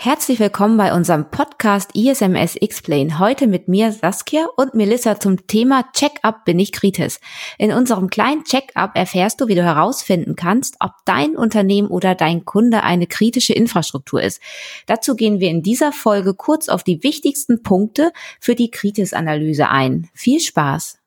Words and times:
Herzlich 0.00 0.38
willkommen 0.38 0.76
bei 0.76 0.94
unserem 0.94 1.28
Podcast 1.28 1.90
ISMS 1.92 2.54
Explain. 2.54 3.18
Heute 3.18 3.48
mit 3.48 3.66
mir 3.66 3.90
Saskia 3.90 4.46
und 4.56 4.72
Melissa 4.72 5.18
zum 5.18 5.48
Thema 5.48 5.90
Check-up 5.92 6.44
bin 6.44 6.60
ich 6.60 6.70
Kritis. 6.70 7.18
In 7.58 7.72
unserem 7.72 8.08
kleinen 8.08 8.44
Check-up 8.44 8.92
erfährst 8.94 9.40
du, 9.40 9.48
wie 9.48 9.56
du 9.56 9.64
herausfinden 9.64 10.36
kannst, 10.36 10.76
ob 10.78 10.92
dein 11.04 11.36
Unternehmen 11.36 11.88
oder 11.88 12.14
dein 12.14 12.44
Kunde 12.44 12.84
eine 12.84 13.08
kritische 13.08 13.54
Infrastruktur 13.54 14.22
ist. 14.22 14.40
Dazu 14.86 15.16
gehen 15.16 15.40
wir 15.40 15.50
in 15.50 15.64
dieser 15.64 15.90
Folge 15.90 16.32
kurz 16.32 16.68
auf 16.68 16.84
die 16.84 17.02
wichtigsten 17.02 17.64
Punkte 17.64 18.12
für 18.38 18.54
die 18.54 18.70
Kritis-Analyse 18.70 19.68
ein. 19.68 20.08
Viel 20.14 20.38
Spaß! 20.38 20.98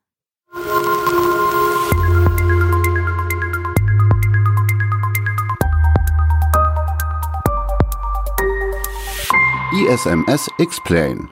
ISMS 9.73 10.49
Explain. 10.57 11.29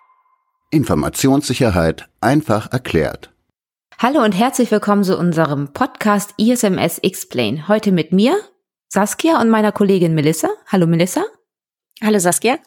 Informationssicherheit 0.71 2.07
einfach 2.21 2.71
erklärt. 2.71 3.33
Hallo 3.97 4.23
und 4.23 4.31
herzlich 4.31 4.71
willkommen 4.71 5.03
zu 5.03 5.17
unserem 5.17 5.73
Podcast 5.73 6.35
ISMS 6.37 6.99
Explain. 6.99 7.67
Heute 7.67 7.91
mit 7.91 8.13
mir, 8.13 8.39
Saskia 8.87 9.41
und 9.41 9.49
meiner 9.49 9.73
Kollegin 9.73 10.15
Melissa. 10.15 10.47
Hallo 10.67 10.87
Melissa. 10.87 11.25
Hallo 12.01 12.17
Saskia. 12.19 12.59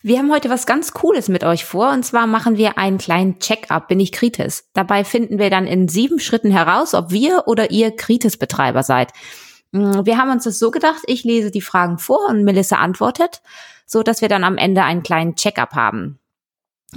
Wir 0.00 0.20
haben 0.20 0.32
heute 0.32 0.48
was 0.48 0.64
ganz 0.64 0.92
Cooles 0.92 1.28
mit 1.28 1.42
euch 1.42 1.64
vor 1.64 1.90
und 1.90 2.04
zwar 2.04 2.28
machen 2.28 2.56
wir 2.56 2.78
einen 2.78 2.98
kleinen 2.98 3.40
Check-up, 3.40 3.88
bin 3.88 3.98
ich 3.98 4.12
Kritis. 4.12 4.70
Dabei 4.74 5.02
finden 5.02 5.40
wir 5.40 5.50
dann 5.50 5.66
in 5.66 5.88
sieben 5.88 6.20
Schritten 6.20 6.52
heraus, 6.52 6.94
ob 6.94 7.10
wir 7.10 7.48
oder 7.48 7.72
ihr 7.72 7.96
Kritis-Betreiber 7.96 8.84
seid. 8.84 9.10
Hm, 9.74 10.06
wir 10.06 10.16
haben 10.16 10.30
uns 10.30 10.44
das 10.44 10.58
so 10.58 10.70
gedacht, 10.70 11.02
ich 11.06 11.24
lese 11.24 11.50
die 11.50 11.60
Fragen 11.60 11.98
vor 11.98 12.28
und 12.28 12.44
Melissa 12.44 12.76
antwortet 12.76 13.42
so 13.86 14.02
dass 14.02 14.20
wir 14.20 14.28
dann 14.28 14.44
am 14.44 14.56
Ende 14.56 14.82
einen 14.82 15.02
kleinen 15.02 15.36
Check-up 15.36 15.74
haben. 15.74 16.18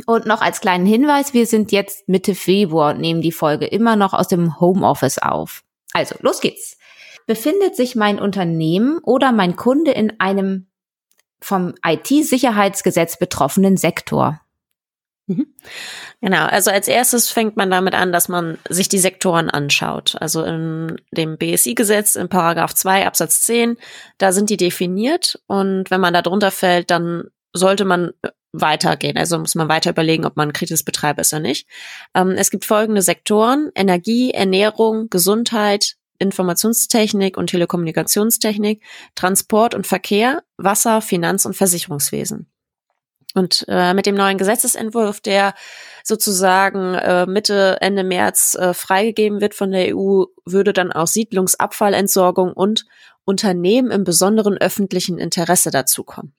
Und 0.06 0.26
noch 0.26 0.42
als 0.42 0.62
kleinen 0.62 0.86
Hinweis, 0.86 1.34
wir 1.34 1.48
sind 1.48 1.72
jetzt 1.72 2.08
Mitte 2.08 2.36
Februar 2.36 2.94
und 2.94 3.02
nehmen 3.02 3.22
die 3.22 3.32
Folge 3.32 3.66
immer 3.66 3.96
noch 3.96 4.14
aus 4.14 4.28
dem 4.28 4.60
Homeoffice 4.60 5.18
auf. 5.18 5.64
Also, 5.94 6.16
los 6.22 6.40
geht's. 6.40 6.78
Befindet 7.26 7.76
sich 7.76 7.96
mein 7.96 8.20
Unternehmen 8.20 9.00
oder 9.00 9.32
mein 9.32 9.56
Kunde 9.56 9.92
in 9.92 10.20
einem 10.20 10.68
vom 11.42 11.74
IT-Sicherheitsgesetz 11.86 13.18
betroffenen 13.18 13.76
Sektor? 13.76 14.40
Mhm. 15.28 15.54
Genau, 16.22 16.46
also 16.46 16.72
als 16.72 16.88
erstes 16.88 17.30
fängt 17.30 17.58
man 17.58 17.70
damit 17.70 17.94
an, 17.94 18.14
dass 18.14 18.30
man 18.30 18.58
sich 18.70 18.88
die 18.88 18.98
Sektoren 18.98 19.50
anschaut. 19.50 20.16
Also 20.20 20.44
in 20.44 20.96
dem 21.12 21.38
BSI-Gesetz 21.38 22.16
in 22.16 22.30
Paragraph 22.30 22.74
2 22.74 23.06
Absatz 23.06 23.42
10, 23.42 23.78
da 24.18 24.32
sind 24.32 24.50
die 24.50 24.58
definiert 24.58 25.40
und 25.48 25.92
wenn 25.92 26.02
man 26.02 26.14
da 26.14 26.22
drunter 26.22 26.50
fällt, 26.50 26.92
dann 26.92 27.26
sollte 27.54 27.84
man 27.84 28.14
weitergehen. 28.54 29.18
Also 29.18 29.38
muss 29.38 29.56
man 29.56 29.68
weiter 29.68 29.92
überlegen, 29.92 30.26
ob 30.26 30.38
man 30.38 30.50
ein 30.50 30.54
kritisches 30.54 30.84
Betreiber 30.84 31.22
ist 31.22 31.34
oder 31.34 31.42
nicht. 31.42 31.68
Ähm, 32.16 32.32
es 32.32 32.50
gibt 32.50 32.66
folgende 32.66 33.02
Sektoren, 33.02 33.70
Energie, 33.76 34.32
Ernährung, 34.32 35.10
Gesundheit, 35.10 35.96
Informationstechnik 36.20 37.38
und 37.38 37.48
Telekommunikationstechnik, 37.48 38.82
Transport 39.16 39.76
und 39.76 39.86
Verkehr, 39.86 40.44
Wasser, 40.58 41.02
Finanz- 41.02 41.46
und 41.46 41.56
Versicherungswesen. 41.56 42.50
Und 43.34 43.66
äh, 43.68 43.94
mit 43.94 44.06
dem 44.06 44.16
neuen 44.16 44.38
Gesetzesentwurf, 44.38 45.22
der 45.22 45.54
sozusagen 46.04 46.96
äh, 46.96 47.26
Mitte, 47.26 47.78
Ende 47.82 48.04
März 48.04 48.56
äh, 48.56 48.74
freigegeben 48.74 49.42
wird 49.42 49.54
von 49.54 49.72
der 49.72 49.96
EU, 49.96 50.26
würde 50.46 50.74
dann 50.74 50.92
auch 50.92 51.08
Siedlungsabfallentsorgung 51.08 52.54
und 52.54 52.86
Unternehmen 53.26 53.92
im 53.92 54.06
besonderen 54.06 54.58
öffentlichen 54.58 55.20
Interesse 55.20 55.70
dazukommen. 55.70 56.34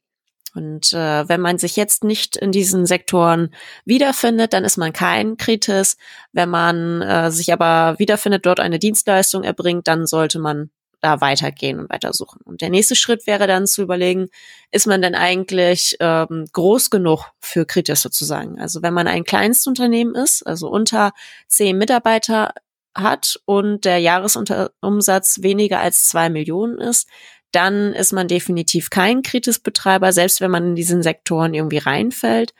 Und 0.54 0.92
äh, 0.94 1.28
wenn 1.28 1.40
man 1.40 1.58
sich 1.58 1.76
jetzt 1.76 2.02
nicht 2.02 2.36
in 2.36 2.50
diesen 2.50 2.86
Sektoren 2.86 3.54
wiederfindet, 3.84 4.54
dann 4.54 4.64
ist 4.64 4.78
man 4.78 4.92
kein 4.92 5.36
Kritis. 5.36 5.98
Wenn 6.32 6.48
man 6.48 7.02
äh, 7.02 7.30
sich 7.30 7.52
aber 7.52 7.98
wiederfindet, 7.98 8.46
dort 8.46 8.58
eine 8.58 8.78
Dienstleistung 8.78 9.44
erbringt, 9.44 9.86
dann 9.86 10.06
sollte 10.06 10.38
man 10.38 10.70
da 11.00 11.20
weitergehen 11.20 11.78
und 11.78 11.90
weitersuchen. 11.90 12.40
Und 12.44 12.60
der 12.60 12.70
nächste 12.70 12.96
Schritt 12.96 13.26
wäre 13.26 13.46
dann 13.46 13.66
zu 13.66 13.82
überlegen, 13.82 14.28
ist 14.70 14.86
man 14.86 15.02
denn 15.02 15.14
eigentlich 15.14 15.96
ähm, 16.00 16.46
groß 16.52 16.90
genug 16.90 17.26
für 17.40 17.66
Kritis 17.66 18.02
sozusagen? 18.02 18.60
Also 18.60 18.82
wenn 18.82 18.94
man 18.94 19.06
ein 19.06 19.24
Kleinstunternehmen 19.24 20.14
ist, 20.14 20.46
also 20.46 20.68
unter 20.68 21.12
zehn 21.46 21.78
Mitarbeiter 21.78 22.52
hat 22.94 23.38
und 23.44 23.84
der 23.84 23.98
Jahresumsatz 23.98 25.42
weniger 25.42 25.80
als 25.80 26.08
zwei 26.08 26.28
Millionen 26.30 26.78
ist, 26.78 27.08
dann 27.52 27.94
ist 27.94 28.12
man 28.12 28.28
definitiv 28.28 28.90
kein 28.90 29.22
Kritisbetreiber, 29.22 30.12
selbst 30.12 30.40
wenn 30.40 30.50
man 30.50 30.68
in 30.68 30.74
diesen 30.74 31.02
Sektoren 31.02 31.54
irgendwie 31.54 31.78
reinfällt. 31.78 32.54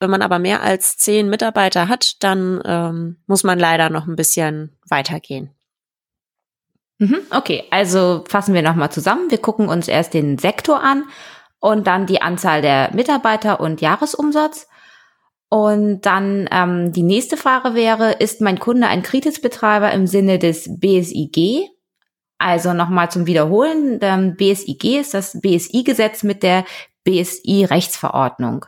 Wenn 0.00 0.10
man 0.10 0.22
aber 0.22 0.38
mehr 0.38 0.62
als 0.62 0.96
zehn 0.96 1.28
Mitarbeiter 1.28 1.88
hat, 1.88 2.22
dann 2.22 2.60
ähm, 2.64 3.16
muss 3.26 3.44
man 3.44 3.58
leider 3.58 3.90
noch 3.90 4.06
ein 4.06 4.16
bisschen 4.16 4.76
weitergehen. 4.88 5.50
Mhm, 7.00 7.22
okay, 7.30 7.64
also 7.70 8.24
fassen 8.28 8.52
wir 8.52 8.60
nochmal 8.60 8.92
zusammen. 8.92 9.30
Wir 9.30 9.38
gucken 9.38 9.68
uns 9.68 9.88
erst 9.88 10.12
den 10.12 10.36
Sektor 10.36 10.82
an 10.82 11.04
und 11.58 11.86
dann 11.86 12.04
die 12.04 12.20
Anzahl 12.20 12.60
der 12.60 12.90
Mitarbeiter 12.92 13.58
und 13.58 13.80
Jahresumsatz. 13.80 14.68
Und 15.48 16.02
dann 16.02 16.46
ähm, 16.52 16.92
die 16.92 17.02
nächste 17.02 17.38
Frage 17.38 17.74
wäre, 17.74 18.12
ist 18.12 18.42
mein 18.42 18.60
Kunde 18.60 18.86
ein 18.86 19.02
Kritisbetreiber 19.02 19.90
im 19.92 20.06
Sinne 20.06 20.38
des 20.38 20.68
BSIG? 20.78 21.70
Also 22.36 22.74
nochmal 22.74 23.10
zum 23.10 23.26
Wiederholen, 23.26 23.98
ähm, 24.02 24.36
BSIG 24.36 25.00
ist 25.00 25.14
das 25.14 25.40
BSI-Gesetz 25.40 26.22
mit 26.22 26.42
der 26.42 26.64
BSI-Rechtsverordnung. 27.04 28.66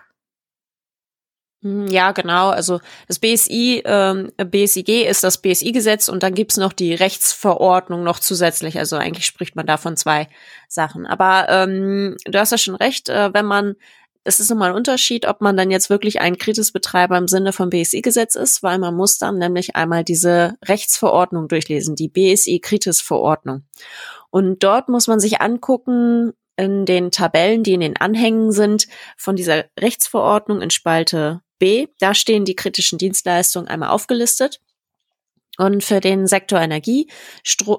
Hm, 1.63 1.87
ja, 1.87 2.13
genau. 2.13 2.51
Also 2.51 2.81
das 3.07 3.19
BSI, 3.19 3.83
ähm, 3.85 4.33
BSIG 4.37 5.07
ist 5.07 5.23
das 5.23 5.39
BSI-Gesetz 5.39 6.09
und 6.09 6.23
dann 6.23 6.35
gibt's 6.35 6.57
noch 6.57 6.73
die 6.73 6.95
Rechtsverordnung 6.95 8.03
noch 8.03 8.19
zusätzlich. 8.19 8.79
Also 8.79 8.97
eigentlich 8.97 9.27
spricht 9.27 9.55
man 9.55 9.67
da 9.67 9.77
von 9.77 9.97
zwei 9.97 10.29
Sachen. 10.69 11.07
Aber 11.07 11.47
ähm, 11.49 12.17
du 12.25 12.39
hast 12.39 12.51
ja 12.51 12.59
schon 12.59 12.75
recht, 12.75 13.09
äh, 13.09 13.33
wenn 13.33 13.47
man, 13.47 13.77
es 14.25 14.41
ist 14.41 14.51
nochmal 14.51 14.71
ein 14.71 14.77
Unterschied, 14.77 15.27
ob 15.27 15.41
man 15.41 15.57
dann 15.57 15.71
jetzt 15.71 15.89
wirklich 15.89 16.21
ein 16.21 16.37
Kritisbetreiber 16.37 17.17
im 17.17 17.29
Sinne 17.29 17.53
vom 17.53 17.71
BSI-Gesetz 17.71 18.35
ist, 18.35 18.65
weil 18.65 18.79
man 18.79 18.97
muss 18.97 19.19
dann 19.19 19.39
nämlich 19.39 19.77
einmal 19.77 20.03
diese 20.03 20.55
Rechtsverordnung 20.65 21.47
durchlesen, 21.47 21.95
die 21.95 22.09
BSI-Kritis-Verordnung. 22.09 23.63
Und 24.31 24.65
dort 24.65 24.89
muss 24.89 25.07
man 25.07 25.21
sich 25.21 25.41
angucken, 25.41 26.33
in 26.57 26.85
den 26.85 27.11
Tabellen, 27.11 27.63
die 27.63 27.73
in 27.73 27.81
den 27.81 27.97
Anhängen 27.97 28.53
sind, 28.53 28.87
von 29.17 29.37
dieser 29.37 29.65
Rechtsverordnung 29.81 30.61
in 30.61 30.71
Spalte 30.71 31.41
B. 31.63 31.87
Da 32.01 32.13
stehen 32.13 32.45
die 32.45 32.57
kritischen 32.57 32.99
Dienstleistungen 32.99 33.69
einmal 33.69 33.91
aufgelistet. 33.91 34.61
Und 35.59 35.85
für 35.85 36.01
den 36.01 36.27
Sektor 36.27 36.61
Energie 36.61 37.09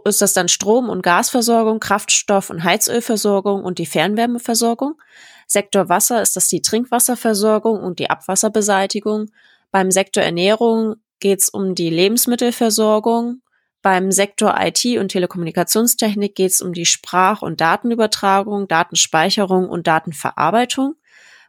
ist 0.05 0.21
das 0.21 0.31
dann 0.31 0.47
Strom- 0.47 0.88
und 0.88 1.01
Gasversorgung, 1.01 1.81
Kraftstoff- 1.81 2.49
und 2.49 2.63
Heizölversorgung 2.63 3.61
und 3.61 3.79
die 3.79 3.85
Fernwärmeversorgung. 3.85 5.01
Sektor 5.47 5.89
Wasser 5.89 6.21
ist 6.21 6.38
das 6.38 6.47
die 6.47 6.61
Trinkwasserversorgung 6.61 7.83
und 7.83 7.99
die 7.99 8.09
Abwasserbeseitigung. 8.09 9.31
Beim 9.69 9.91
Sektor 9.91 10.23
Ernährung 10.23 10.95
geht 11.19 11.41
es 11.41 11.50
um 11.50 11.75
die 11.75 11.89
Lebensmittelversorgung. 11.89 13.41
Beim 13.81 14.13
Sektor 14.13 14.55
IT 14.61 14.85
und 14.97 15.09
Telekommunikationstechnik 15.09 16.35
geht 16.35 16.51
es 16.51 16.61
um 16.61 16.71
die 16.71 16.85
Sprach- 16.85 17.41
und 17.41 17.59
Datenübertragung, 17.59 18.69
Datenspeicherung 18.69 19.67
und 19.67 19.88
Datenverarbeitung. 19.88 20.95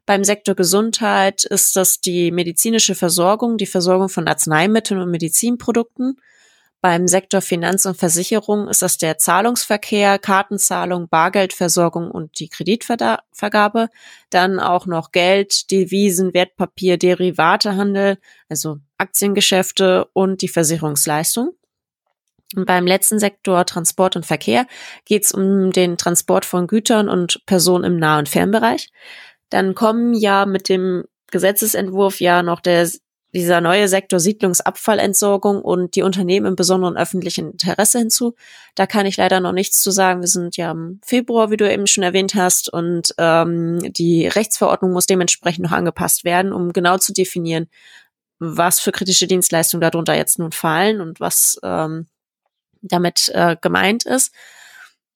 Beim 0.07 0.23
Sektor 0.23 0.55
Gesundheit 0.55 1.45
ist 1.45 1.77
das 1.77 2.01
die 2.01 2.31
medizinische 2.31 2.95
Versorgung, 2.95 3.57
die 3.57 3.67
Versorgung 3.67 4.11
von 4.11 4.29
Arzneimitteln 4.29 5.01
und 5.01 5.11
Medizinprodukten. 5.11 6.21
Beim 6.83 7.09
Sektor 7.09 7.41
Finanz 7.41 7.87
und 7.87 7.97
Versicherung 7.97 8.69
ist 8.69 8.83
das 8.83 8.99
der 8.99 9.17
Zahlungsverkehr, 9.17 10.19
Kartenzahlung, 10.19 11.09
Bargeldversorgung 11.09 12.11
und 12.11 12.39
die 12.39 12.51
Kreditvergabe. 12.51 13.89
Dann 14.29 14.61
auch 14.61 14.85
noch 14.85 15.11
Geld, 15.11 15.71
Devisen, 15.71 16.35
Wertpapier, 16.35 16.99
Derivatehandel, 16.99 18.19
also 18.51 18.77
Aktiengeschäfte 18.99 20.05
und 20.13 20.43
die 20.43 20.49
Versicherungsleistung. 20.49 21.53
Und 22.55 22.67
beim 22.67 22.87
letzten 22.87 23.19
Sektor 23.19 23.65
Transport 23.65 24.17
und 24.17 24.27
Verkehr 24.27 24.67
geht 25.07 25.25
es 25.25 25.33
um 25.33 25.73
den 25.73 25.97
Transport 25.97 26.45
von 26.45 26.67
Gütern 26.67 27.09
und 27.09 27.41
Personen 27.47 27.85
im 27.85 27.97
Nah- 27.97 28.19
und 28.19 28.29
Fernbereich. 28.29 28.91
Dann 29.51 29.75
kommen 29.75 30.15
ja 30.15 30.47
mit 30.47 30.69
dem 30.69 31.05
Gesetzesentwurf 31.31 32.21
ja 32.21 32.43
noch 32.43 32.61
der, 32.61 32.89
dieser 33.33 33.61
neue 33.61 33.89
Sektor 33.89 34.21
Siedlungsabfallentsorgung 34.21 35.61
und 35.61 35.97
die 35.97 36.03
Unternehmen 36.03 36.47
im 36.47 36.57
besonderen 36.57 36.97
öffentlichen 36.97 37.53
Interesse 37.53 37.99
hinzu. 37.99 38.35
Da 38.75 38.87
kann 38.87 39.07
ich 39.07 39.17
leider 39.17 39.41
noch 39.41 39.53
nichts 39.53 39.83
zu 39.83 39.91
sagen. 39.91 40.21
Wir 40.21 40.29
sind 40.29 40.57
ja 40.57 40.71
im 40.71 41.01
Februar, 41.05 41.51
wie 41.51 41.57
du 41.57 41.71
eben 41.71 41.87
schon 41.87 42.05
erwähnt 42.05 42.35
hast, 42.35 42.73
und 42.73 43.15
ähm, 43.19 43.81
die 43.93 44.29
Rechtsverordnung 44.29 44.93
muss 44.93 45.07
dementsprechend 45.07 45.65
noch 45.65 45.73
angepasst 45.73 46.25
werden, 46.25 46.53
um 46.53 46.73
genau 46.73 46.99
zu 46.99 47.13
definieren, 47.13 47.69
was 48.39 48.81
für 48.81 48.93
kritische 48.93 49.27
Dienstleistungen 49.27 49.81
darunter 49.81 50.15
jetzt 50.15 50.39
nun 50.39 50.53
fallen 50.53 51.01
und 51.01 51.21
was 51.21 51.59
ähm, 51.63 52.07
damit 52.83 53.31
äh, 53.35 53.57
gemeint 53.61 54.05
ist. 54.05 54.33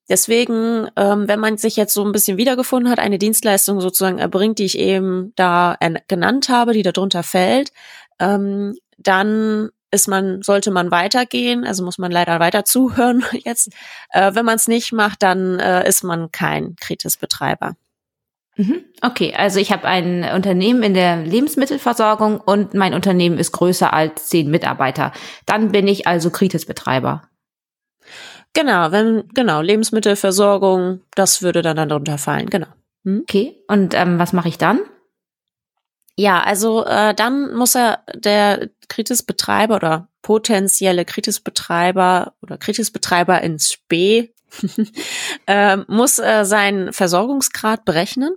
Deswegen, 0.09 0.89
ähm, 0.97 1.29
wenn 1.29 1.41
man 1.41 1.59
sich 1.59 1.77
jetzt 1.77 1.95
so 1.95 2.05
ein 2.05 2.13
bisschen 2.13 2.39
wiedergefunden 2.39 2.91
hat, 2.91 2.99
eine 2.99 3.19
Dienstleistung 3.19 3.81
sozusagen 3.81 4.19
erbringt, 4.19 4.59
die 4.59 4.65
ich 4.65 4.79
eben 4.79 5.33
da 5.37 5.77
genannt 6.09 6.49
habe, 6.49 6.73
die 6.73 6.83
darunter 6.83 7.23
fällt, 7.23 7.73
ähm, 8.19 8.75
dann 8.97 9.71
ist 9.91 10.09
man, 10.09 10.43
sollte 10.43 10.71
man 10.71 10.91
weitergehen, 10.91 11.65
also 11.65 11.83
muss 11.83 11.99
man 11.99 12.11
leider 12.11 12.41
weiter 12.41 12.65
zuhören 12.65 13.25
jetzt. 13.45 13.71
Äh, 14.11 14.35
wenn 14.35 14.45
man 14.45 14.57
es 14.57 14.69
nicht 14.69 14.93
macht, 14.93 15.23
dann 15.23 15.59
äh, 15.59 15.89
ist 15.89 16.05
man 16.05 16.31
kein 16.31 16.77
Kritisbetreiber. 16.77 17.75
Mhm. 18.57 18.85
Okay, 19.03 19.35
also 19.35 19.61
ich 19.61 19.71
habe 19.71 19.85
ein 19.85 20.25
Unternehmen 20.35 20.83
in 20.83 20.95
der 20.95 21.17
Lebensmittelversorgung 21.25 22.41
und 22.41 22.75
mein 22.75 22.93
Unternehmen 22.93 23.39
ist 23.39 23.53
größer 23.53 23.93
als 23.93 24.29
zehn 24.29 24.51
Mitarbeiter. 24.51 25.13
Dann 25.47 25.71
bin 25.71 25.87
ich 25.87 26.07
also 26.07 26.31
Kritisbetreiber. 26.31 27.23
Genau, 28.59 28.91
wenn, 28.91 29.29
genau, 29.35 29.61
Lebensmittelversorgung, 29.61 31.01
das 31.15 31.43
würde 31.43 31.63
dann 31.63 31.77
darunter 31.89 32.19
fallen, 32.19 32.51
genau. 32.51 32.67
Hm? 33.05 33.21
Okay, 33.23 33.55
und 33.69 33.95
ähm, 33.95 34.19
was 34.19 34.33
mache 34.33 34.49
ich 34.49 34.59
dann? 34.59 34.81
Ja, 36.17 36.43
also 36.43 36.85
äh, 36.85 37.15
dann 37.15 37.55
muss 37.55 37.77
er 37.77 38.01
der 38.13 38.69
Kritisbetreiber 38.89 39.77
oder 39.77 40.09
potenzielle 40.23 41.05
Kritisbetreiber 41.05 42.33
oder 42.43 42.59
Kritisbetreiber 42.59 43.41
ins 43.43 43.71
Spee 43.71 44.35
äh, 45.47 45.77
muss 45.87 46.19
äh, 46.19 46.45
seinen 46.45 46.93
Versorgungsgrad 46.93 47.85
berechnen 47.85 48.33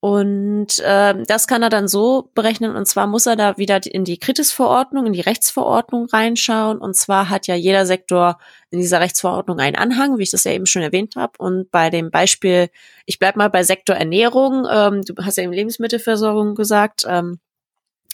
und 0.00 0.78
äh, 0.78 1.14
das 1.26 1.46
kann 1.46 1.62
er 1.62 1.68
dann 1.68 1.86
so 1.86 2.30
berechnen. 2.34 2.74
Und 2.74 2.86
zwar 2.86 3.06
muss 3.06 3.26
er 3.26 3.36
da 3.36 3.58
wieder 3.58 3.80
in 3.84 4.04
die 4.04 4.16
Kritisverordnung, 4.16 5.04
in 5.04 5.12
die 5.12 5.20
Rechtsverordnung 5.20 6.06
reinschauen. 6.06 6.78
Und 6.78 6.96
zwar 6.96 7.28
hat 7.28 7.46
ja 7.46 7.54
jeder 7.54 7.84
Sektor 7.84 8.38
in 8.70 8.80
dieser 8.80 9.00
Rechtsverordnung 9.00 9.58
einen 9.58 9.76
Anhang, 9.76 10.16
wie 10.16 10.22
ich 10.22 10.30
das 10.30 10.44
ja 10.44 10.52
eben 10.52 10.64
schon 10.64 10.80
erwähnt 10.80 11.16
habe. 11.16 11.34
Und 11.38 11.70
bei 11.70 11.90
dem 11.90 12.10
Beispiel, 12.10 12.70
ich 13.04 13.18
bleib 13.18 13.36
mal 13.36 13.50
bei 13.50 13.62
Sektor 13.62 13.94
Ernährung, 13.94 14.66
ähm, 14.70 15.02
du 15.02 15.14
hast 15.22 15.36
ja 15.36 15.42
eben 15.44 15.52
Lebensmittelversorgung 15.52 16.54
gesagt. 16.54 17.04
Ähm, 17.06 17.38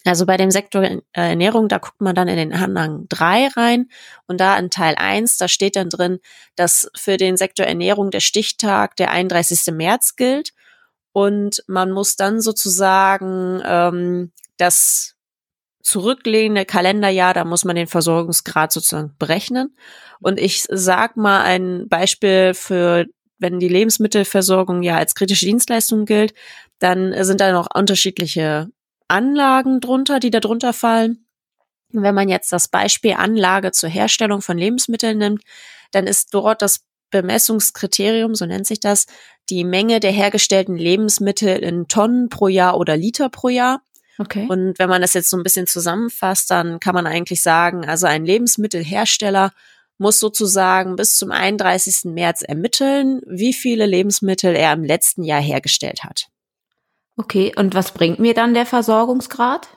also 0.05 0.27
bei 0.27 0.37
dem 0.37 0.51
Sektor 0.51 0.83
äh, 0.83 1.01
Ernährung, 1.13 1.69
da 1.69 1.79
guckt 1.79 2.01
man 2.01 2.17
dann 2.17 2.27
in 2.27 2.37
den 2.37 2.53
Anhang 2.53 3.07
3 3.11 3.49
rein 3.57 3.89
und 4.27 4.41
da 4.41 4.59
in 4.59 4.71
Teil 4.71 4.97
1, 4.97 5.39
da 5.39 5.47
steht 5.47 5.77
dann 5.77 5.91
drin, 5.91 6.19
dass 6.57 6.91
für 6.97 7.17
den 7.17 7.37
Sektor 7.37 7.65
Ernährung 7.65 8.11
der 8.11 8.21
Stichtag 8.21 8.97
der 8.97 9.13
31. 9.13 9.73
März 9.73 10.17
gilt 10.17 10.53
und 11.17 11.65
man 11.67 11.93
muss 11.93 12.17
dann 12.17 12.43
sozusagen 12.43 13.63
ähm, 13.65 14.33
das 14.59 15.15
zurückliegende 15.83 16.67
Kalenderjahr, 16.67 17.33
da 17.33 17.47
muss 17.47 17.65
man 17.65 17.75
den 17.75 17.87
Versorgungsgrad 17.87 18.71
sozusagen 18.71 19.15
berechnen. 19.19 19.75
Und 20.21 20.39
ich 20.39 20.67
sag 20.69 21.17
mal 21.17 21.41
ein 21.41 21.89
Beispiel 21.89 22.53
für, 22.53 23.07
wenn 23.39 23.59
die 23.61 23.69
Lebensmittelversorgung 23.69 24.83
ja 24.83 24.99
als 24.99 25.15
kritische 25.15 25.47
Dienstleistung 25.47 26.05
gilt, 26.05 26.35
dann 26.81 27.15
sind 27.25 27.41
da 27.41 27.51
noch 27.51 27.69
unterschiedliche 27.75 28.69
Anlagen 29.09 29.81
drunter, 29.81 30.21
die 30.21 30.31
da 30.31 30.41
drunter 30.41 30.75
fallen. 30.75 31.27
Wenn 31.93 32.15
man 32.15 32.29
jetzt 32.29 32.53
das 32.53 32.69
Beispiel 32.69 33.15
Anlage 33.15 33.73
zur 33.73 33.89
Herstellung 33.89 34.43
von 34.43 34.59
Lebensmitteln 34.59 35.17
nimmt, 35.17 35.43
dann 35.93 36.07
ist 36.07 36.35
dort 36.35 36.61
das 36.61 36.85
Bemessungskriterium, 37.11 38.35
so 38.35 38.47
nennt 38.47 38.67
sich 38.67 38.81
das, 38.81 39.07
die 39.49 39.65
Menge 39.65 40.01
der 40.01 40.13
hergestellten 40.13 40.77
Lebensmittel 40.77 41.59
in 41.59 41.89
Tonnen 41.89 42.29
pro 42.29 42.49
Jahr 42.49 42.79
oder 42.79 42.97
Liter 42.97 43.29
pro 43.29 43.49
Jahr. 43.49 43.83
Okay. 44.19 44.47
Und 44.49 44.79
wenn 44.79 44.89
man 44.89 45.03
das 45.03 45.15
jetzt 45.15 45.31
so 45.31 45.37
ein 45.37 45.43
bisschen 45.43 45.67
zusammenfasst, 45.67 46.51
dann 46.51 46.81
kann 46.81 46.95
man 46.95 47.07
eigentlich 47.07 47.43
sagen, 47.43 47.85
also 47.85 48.07
ein 48.07 48.25
Lebensmittelhersteller 48.25 49.53
muss 49.99 50.19
sozusagen 50.21 50.97
bis 50.97 51.17
zum 51.17 51.31
31. 51.31 52.13
März 52.13 52.43
ermitteln, 52.43 53.21
wie 53.27 53.53
viele 53.53 53.87
Lebensmittel 53.87 54.55
er 54.55 54.73
im 54.73 54.85
letzten 54.85 55.23
Jahr 55.23 55.41
hergestellt 55.41 56.05
hat. 56.05 56.29
Okay, 57.17 57.53
und 57.57 57.75
was 57.75 57.93
bringt 57.93 58.19
mir 58.19 58.35
dann 58.35 58.53
der 58.53 58.67
Versorgungsgrad? 58.67 59.69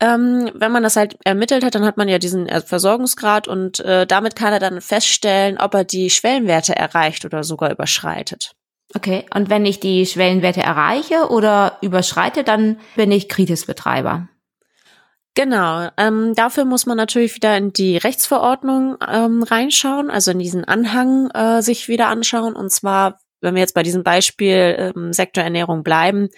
Ähm, 0.00 0.50
wenn 0.54 0.72
man 0.72 0.82
das 0.82 0.96
halt 0.96 1.16
ermittelt 1.24 1.64
hat, 1.64 1.74
dann 1.74 1.84
hat 1.84 1.96
man 1.96 2.08
ja 2.08 2.18
diesen 2.18 2.48
äh, 2.48 2.60
Versorgungsgrad 2.60 3.46
und 3.46 3.80
äh, 3.80 4.06
damit 4.06 4.34
kann 4.34 4.52
er 4.52 4.58
dann 4.58 4.80
feststellen, 4.80 5.58
ob 5.58 5.74
er 5.74 5.84
die 5.84 6.10
Schwellenwerte 6.10 6.74
erreicht 6.74 7.24
oder 7.24 7.44
sogar 7.44 7.70
überschreitet. 7.70 8.56
Okay, 8.94 9.24
und 9.34 9.50
wenn 9.50 9.66
ich 9.66 9.80
die 9.80 10.04
Schwellenwerte 10.06 10.62
erreiche 10.62 11.28
oder 11.30 11.78
überschreite, 11.80 12.44
dann 12.44 12.78
bin 12.96 13.10
ich 13.10 13.28
Kritisbetreiber. 13.28 14.28
Genau, 15.36 15.88
ähm, 15.96 16.34
dafür 16.36 16.64
muss 16.64 16.86
man 16.86 16.96
natürlich 16.96 17.34
wieder 17.34 17.56
in 17.56 17.72
die 17.72 17.96
Rechtsverordnung 17.96 18.96
ähm, 19.06 19.42
reinschauen, 19.42 20.10
also 20.10 20.30
in 20.30 20.38
diesen 20.38 20.64
Anhang 20.64 21.28
äh, 21.30 21.60
sich 21.60 21.88
wieder 21.88 22.06
anschauen. 22.06 22.54
Und 22.54 22.70
zwar, 22.70 23.18
wenn 23.40 23.54
wir 23.54 23.60
jetzt 23.60 23.74
bei 23.74 23.82
diesem 23.82 24.04
Beispiel 24.04 24.92
ähm, 24.94 25.12
Sektor 25.12 25.42
Ernährung 25.42 25.82
bleiben, 25.82 26.28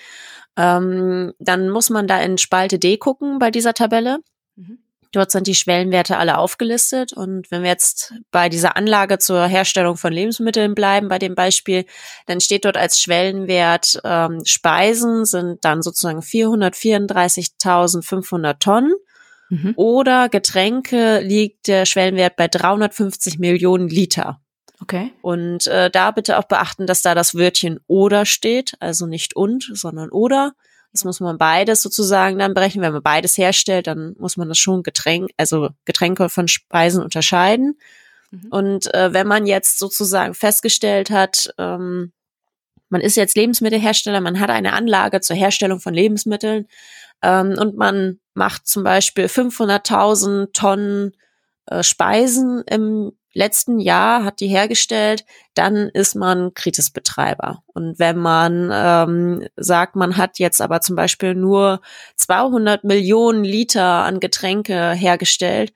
ähm, 0.57 1.35
dann 1.39 1.69
muss 1.69 1.91
man 1.91 2.07
da 2.07 2.19
in 2.21 2.39
Spalte 2.39 2.79
D 2.79 2.97
gucken 2.97 3.39
bei 3.39 3.51
dieser 3.51 3.75
Tabelle. 3.75 4.21
Mhm. 4.57 4.79
Dort 5.13 5.31
sind 5.31 5.47
die 5.47 5.55
Schwellenwerte 5.55 6.17
alle 6.19 6.39
aufgelistet. 6.39 7.13
Und 7.13 7.49
wenn 7.51 7.63
wir 7.63 7.71
jetzt 7.71 8.15
bei 8.31 8.49
dieser 8.49 8.77
Anlage 8.77 9.19
zur 9.19 9.47
Herstellung 9.47 9.97
von 9.97 10.13
Lebensmitteln 10.13 10.75
bleiben, 10.75 11.09
bei 11.09 11.19
dem 11.19 11.35
Beispiel, 11.35 11.85
dann 12.27 12.41
steht 12.41 12.65
dort 12.65 12.77
als 12.77 13.01
Schwellenwert 13.01 14.01
ähm, 14.05 14.43
Speisen 14.45 15.25
sind 15.25 15.65
dann 15.65 15.83
sozusagen 15.83 16.21
434.500 16.21 18.59
Tonnen. 18.59 18.95
Mhm. 19.49 19.73
Oder 19.77 20.29
Getränke 20.29 21.21
liegt 21.21 21.69
der 21.69 21.87
Schwellenwert 21.87 22.35
bei 22.37 22.49
350 22.49 23.39
Millionen 23.39 23.89
Liter. 23.89 24.41
Okay. 24.81 25.13
Und 25.23 25.67
äh, 25.67 25.91
da 25.91 26.11
bitte 26.11 26.39
auch 26.39 26.45
beachten, 26.45 26.87
dass 26.87 27.03
da 27.03 27.15
das 27.15 27.35
Wörtchen 27.35 27.81
oder 27.87 28.27
steht, 28.27 28.75
also 28.81 29.07
nicht 29.07 29.35
und, 29.35 29.71
sondern 29.73 30.11
oder. 30.11 30.53
Das 30.93 31.05
muss 31.05 31.21
man 31.21 31.39
beides 31.39 31.83
sozusagen 31.83 32.39
dann 32.39 32.55
berechnen. 32.55 32.83
Wenn 32.83 32.93
man 32.93 33.03
beides 33.03 33.37
herstellt, 33.37 33.87
dann 33.87 34.15
muss 34.19 34.37
man 34.37 34.49
das 34.49 34.59
schon 34.59 34.83
Getränk, 34.83 35.31
also 35.37 35.71
Getränke 35.85 36.29
von 36.29 36.49
Speisen 36.49 37.03
unterscheiden. 37.03 37.79
Mhm. 38.31 38.47
Und 38.51 38.95
äh, 38.95 39.13
wenn 39.13 39.27
man 39.27 39.47
jetzt 39.47 39.79
sozusagen 39.79 40.35
festgestellt 40.35 41.11
hat, 41.11 41.53
ähm, 41.59 42.13
man 42.89 43.01
ist 43.01 43.17
jetzt 43.17 43.37
Lebensmittelhersteller, 43.37 44.21
man 44.21 44.41
hat 44.41 44.51
eine 44.51 44.73
Anlage 44.73 45.21
zur 45.21 45.37
Herstellung 45.37 45.81
von 45.81 45.93
Lebensmitteln 45.93 46.67
ähm, 47.23 47.57
und 47.59 47.77
man 47.77 48.21
macht 48.35 48.67
zum 48.67 48.85
Beispiel 48.85 49.27
500.000 49.27 50.53
Tonnen 50.53 51.13
äh, 51.67 51.83
Speisen 51.83 52.63
im 52.69 53.13
letzten 53.37 53.79
Jahr 53.79 54.25
hat 54.25 54.41
die 54.41 54.49
hergestellt, 54.49 55.25
dann 55.55 55.89
ist 55.89 56.15
man 56.15 56.55
Kritisbetreiber. 56.55 57.63
Und 57.67 57.99
wenn 57.99 58.17
man 58.17 58.71
ähm, 58.73 59.47
sagt, 59.57 59.95
man 59.95 60.17
hat 60.17 60.39
jetzt 60.39 60.61
aber 60.61 60.81
zum 60.81 60.97
Beispiel 60.97 61.35
nur 61.35 61.81
200 62.17 62.85
Millionen 62.85 63.45
Liter 63.45 63.85
an 64.05 64.21
Getränke 64.21 64.93
hergestellt, 64.93 65.73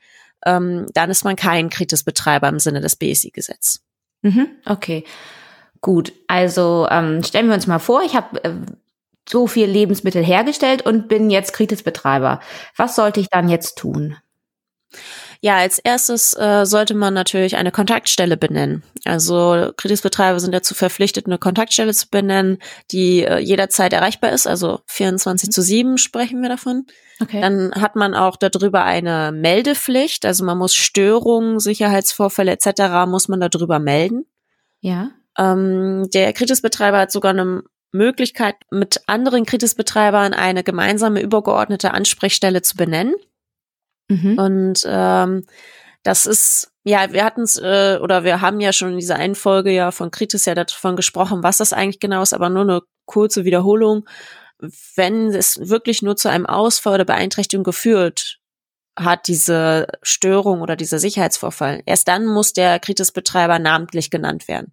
ähm, 0.47 0.87
dann 0.95 1.11
ist 1.11 1.25
man 1.25 1.37
kein 1.37 1.69
Kritisbetreiber 1.69 2.49
im 2.49 2.59
Sinne 2.59 2.81
des 2.81 2.97
BSI-Gesetzes. 2.97 3.83
Mhm, 4.23 4.49
okay, 4.65 5.05
gut. 5.83 6.13
Also 6.29 6.89
ähm, 6.91 7.23
stellen 7.23 7.49
wir 7.49 7.55
uns 7.55 7.67
mal 7.67 7.79
vor, 7.79 8.03
ich 8.03 8.17
habe 8.17 8.43
äh, 8.43 8.55
so 9.29 9.47
viel 9.47 9.67
Lebensmittel 9.67 10.25
hergestellt 10.25 10.83
und 10.83 11.09
bin 11.09 11.29
jetzt 11.29 11.53
Kritisbetreiber. 11.53 12.41
Was 12.77 12.97
sollte 12.97 13.21
ich 13.21 13.29
dann 13.29 13.51
jetzt 13.51 13.77
tun? 13.77 14.17
Ja, 15.43 15.57
als 15.57 15.79
erstes 15.79 16.35
äh, 16.35 16.67
sollte 16.67 16.95
man 16.95 17.15
natürlich 17.15 17.57
eine 17.57 17.73
Kontaktstelle 17.73 18.37
benennen. 18.37 18.83
Also 19.07 19.73
Kreditbetreiber 19.75 20.39
sind 20.39 20.53
dazu 20.53 20.75
verpflichtet, 20.75 21.27
eine 21.27 21.39
Kontaktstelle 21.39 21.95
zu 21.95 22.09
benennen, 22.11 22.59
die 22.91 23.25
äh, 23.25 23.39
jederzeit 23.39 23.95
erreichbar 23.95 24.33
ist. 24.33 24.47
Also 24.47 24.81
24 24.87 25.49
mhm. 25.49 25.53
zu 25.53 25.63
7 25.63 25.99
sprechen 25.99 26.43
wir 26.43 26.51
davon. 26.51 26.85
Okay. 27.21 27.41
Dann 27.41 27.73
hat 27.73 27.97
man 27.97 28.15
auch 28.15 28.37
darüber 28.37 28.85
eine 28.85 29.33
Meldepflicht. 29.33 30.27
Also 30.27 30.45
man 30.45 30.59
muss 30.59 30.75
Störungen, 30.75 31.59
Sicherheitsvorfälle 31.59 32.53
etc. 32.53 33.07
muss 33.07 33.29
man 33.29 33.41
darüber 33.41 33.79
melden. 33.79 34.27
Ja. 34.81 35.11
Ähm, 35.39 36.09
der 36.13 36.35
Kritisbetreiber 36.35 36.99
hat 36.99 37.13
sogar 37.13 37.31
eine 37.31 37.63
Möglichkeit, 37.93 38.57
mit 38.71 39.03
anderen 39.07 39.47
Kritisbetreibern 39.47 40.35
eine 40.35 40.63
gemeinsame 40.63 41.23
übergeordnete 41.23 41.93
Ansprechstelle 41.93 42.61
zu 42.61 42.77
benennen. 42.77 43.15
Mhm. 44.11 44.39
Und 44.39 44.83
ähm, 44.87 45.47
das 46.03 46.27
ist, 46.27 46.73
ja, 46.85 47.13
wir 47.13 47.25
hatten 47.25 47.43
es, 47.43 47.57
äh, 47.57 47.99
oder 48.03 48.25
wir 48.25 48.41
haben 48.41 48.61
ja 48.61 48.73
schon 48.73 48.93
in 48.93 48.99
dieser 48.99 49.17
einen 49.17 49.35
Folge 49.35 49.71
ja 49.71 49.91
von 49.91 50.11
Kritis 50.11 50.45
ja 50.47 50.55
davon 50.55 50.97
gesprochen, 50.97 51.43
was 51.43 51.59
das 51.59 51.73
eigentlich 51.73 52.01
genau 52.01 52.23
ist, 52.23 52.35
aber 52.35 52.51
nur 52.51 52.63
eine 52.63 52.81
kurze 53.07 53.45
Wiederholung. 53.45 54.07
Wenn 54.95 55.29
es 55.29 55.69
wirklich 55.69 56.03
nur 56.03 56.17
zu 56.17 56.29
einem 56.29 56.47
Ausfall 56.47 56.95
oder 56.95 57.05
Beeinträchtigung 57.05 57.65
geführt 57.65 58.39
hat, 58.99 59.29
diese 59.29 59.87
Störung 60.03 60.61
oder 60.61 60.77
dieser 60.77 60.99
Sicherheitsvorfall, 60.99 61.83
erst 61.87 62.09
dann 62.09 62.27
muss 62.27 62.53
der 62.53 62.79
Kritisbetreiber 62.81 63.59
namentlich 63.59 64.11
genannt 64.11 64.49
werden. 64.49 64.73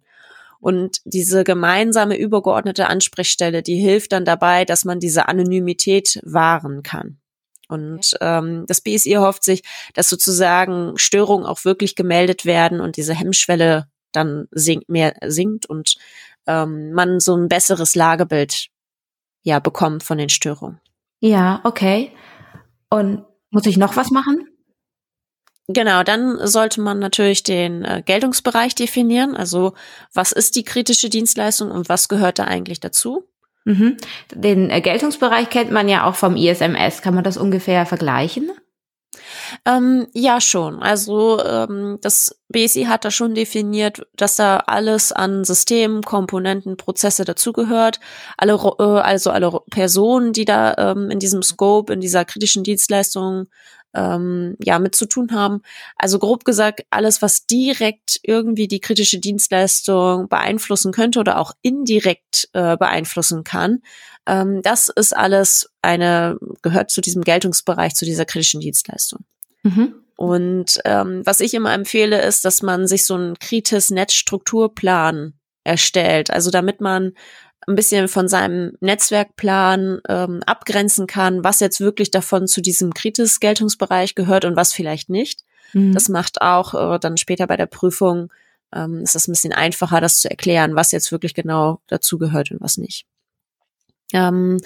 Und 0.60 0.98
diese 1.04 1.44
gemeinsame 1.44 2.18
übergeordnete 2.18 2.88
Ansprechstelle, 2.88 3.62
die 3.62 3.76
hilft 3.76 4.12
dann 4.12 4.24
dabei, 4.24 4.64
dass 4.64 4.84
man 4.84 4.98
diese 4.98 5.28
Anonymität 5.28 6.20
wahren 6.24 6.82
kann. 6.82 7.20
Und 7.68 8.16
ähm, 8.20 8.64
das 8.66 8.80
BSI 8.80 9.16
hofft 9.18 9.44
sich, 9.44 9.62
dass 9.94 10.08
sozusagen 10.08 10.96
Störungen 10.96 11.46
auch 11.46 11.64
wirklich 11.64 11.94
gemeldet 11.94 12.44
werden 12.44 12.80
und 12.80 12.96
diese 12.96 13.14
Hemmschwelle 13.14 13.88
dann 14.12 14.48
sinkt, 14.50 14.88
mehr 14.88 15.14
sinkt 15.26 15.66
und 15.66 15.96
ähm, 16.46 16.92
man 16.92 17.20
so 17.20 17.36
ein 17.36 17.48
besseres 17.48 17.94
Lagebild 17.94 18.68
ja 19.42 19.58
bekommt 19.58 20.02
von 20.02 20.18
den 20.18 20.30
Störungen. 20.30 20.80
Ja, 21.20 21.60
okay. 21.64 22.12
Und 22.90 23.24
muss 23.50 23.66
ich 23.66 23.76
noch 23.76 23.96
was 23.96 24.10
machen? 24.10 24.48
Genau, 25.68 26.02
dann 26.02 26.46
sollte 26.46 26.80
man 26.80 26.98
natürlich 26.98 27.42
den 27.42 27.84
äh, 27.84 28.02
Geltungsbereich 28.04 28.74
definieren. 28.74 29.36
Also 29.36 29.74
was 30.14 30.32
ist 30.32 30.56
die 30.56 30.64
kritische 30.64 31.10
Dienstleistung 31.10 31.70
und 31.70 31.90
was 31.90 32.08
gehört 32.08 32.38
da 32.38 32.44
eigentlich 32.44 32.80
dazu? 32.80 33.28
Mhm. 33.68 33.98
Den 34.34 34.70
äh, 34.70 34.80
Geltungsbereich 34.80 35.50
kennt 35.50 35.70
man 35.70 35.90
ja 35.90 36.04
auch 36.04 36.14
vom 36.14 36.36
ISMS. 36.36 37.02
Kann 37.02 37.14
man 37.14 37.22
das 37.22 37.36
ungefähr 37.36 37.84
vergleichen? 37.84 38.50
Ähm, 39.66 40.06
ja, 40.14 40.40
schon. 40.40 40.82
Also 40.82 41.44
ähm, 41.44 41.98
das 42.00 42.40
BSI 42.48 42.84
hat 42.84 43.04
da 43.04 43.10
schon 43.10 43.34
definiert, 43.34 44.06
dass 44.16 44.36
da 44.36 44.58
alles 44.66 45.12
an 45.12 45.44
Systemen, 45.44 46.02
Komponenten, 46.02 46.78
Prozesse 46.78 47.26
dazugehört. 47.26 48.00
Alle, 48.38 48.54
äh, 48.54 48.82
also 48.82 49.30
alle 49.30 49.60
Personen, 49.70 50.32
die 50.32 50.46
da 50.46 50.74
ähm, 50.78 51.10
in 51.10 51.18
diesem 51.18 51.42
Scope, 51.42 51.92
in 51.92 52.00
dieser 52.00 52.24
kritischen 52.24 52.64
Dienstleistung 52.64 53.48
ähm, 53.94 54.56
ja 54.62 54.78
mit 54.78 54.94
zu 54.94 55.06
tun 55.06 55.32
haben. 55.32 55.62
Also 55.96 56.18
grob 56.18 56.44
gesagt, 56.44 56.82
alles, 56.90 57.22
was 57.22 57.46
direkt 57.46 58.20
irgendwie 58.22 58.68
die 58.68 58.80
kritische 58.80 59.18
Dienstleistung 59.18 60.28
beeinflussen 60.28 60.92
könnte 60.92 61.20
oder 61.20 61.38
auch 61.38 61.52
indirekt 61.62 62.48
äh, 62.52 62.76
beeinflussen 62.76 63.44
kann, 63.44 63.80
ähm, 64.26 64.60
das 64.62 64.88
ist 64.88 65.16
alles 65.16 65.70
eine, 65.82 66.38
gehört 66.62 66.90
zu 66.90 67.00
diesem 67.00 67.22
Geltungsbereich, 67.22 67.94
zu 67.94 68.04
dieser 68.04 68.26
kritischen 68.26 68.60
Dienstleistung. 68.60 69.24
Mhm. 69.62 69.94
Und 70.16 70.80
ähm, 70.84 71.22
was 71.24 71.40
ich 71.40 71.54
immer 71.54 71.72
empfehle, 71.72 72.20
ist, 72.22 72.44
dass 72.44 72.60
man 72.60 72.86
sich 72.86 73.04
so 73.04 73.14
einen 73.14 73.38
Kritis-Netzstrukturplan 73.38 75.34
erstellt. 75.64 76.30
Also 76.30 76.50
damit 76.50 76.80
man 76.80 77.12
ein 77.68 77.76
bisschen 77.76 78.08
von 78.08 78.28
seinem 78.28 78.72
Netzwerkplan 78.80 80.00
ähm, 80.08 80.40
abgrenzen 80.46 81.06
kann, 81.06 81.44
was 81.44 81.60
jetzt 81.60 81.80
wirklich 81.80 82.10
davon 82.10 82.48
zu 82.48 82.60
diesem 82.60 82.94
Kritis-Geltungsbereich 82.94 84.14
gehört 84.14 84.44
und 84.44 84.56
was 84.56 84.72
vielleicht 84.72 85.10
nicht. 85.10 85.44
Mhm. 85.72 85.92
Das 85.92 86.08
macht 86.08 86.40
auch 86.40 86.74
äh, 86.74 86.98
dann 86.98 87.16
später 87.16 87.46
bei 87.46 87.56
der 87.56 87.66
Prüfung, 87.66 88.32
ähm, 88.74 89.02
ist 89.02 89.14
es 89.14 89.28
ein 89.28 89.32
bisschen 89.32 89.52
einfacher, 89.52 90.00
das 90.00 90.20
zu 90.20 90.30
erklären, 90.30 90.74
was 90.74 90.92
jetzt 90.92 91.12
wirklich 91.12 91.34
genau 91.34 91.80
dazu 91.86 92.18
gehört 92.18 92.50
und 92.50 92.60
was 92.60 92.78
nicht. 92.78 93.06
Ähm, 94.14 94.58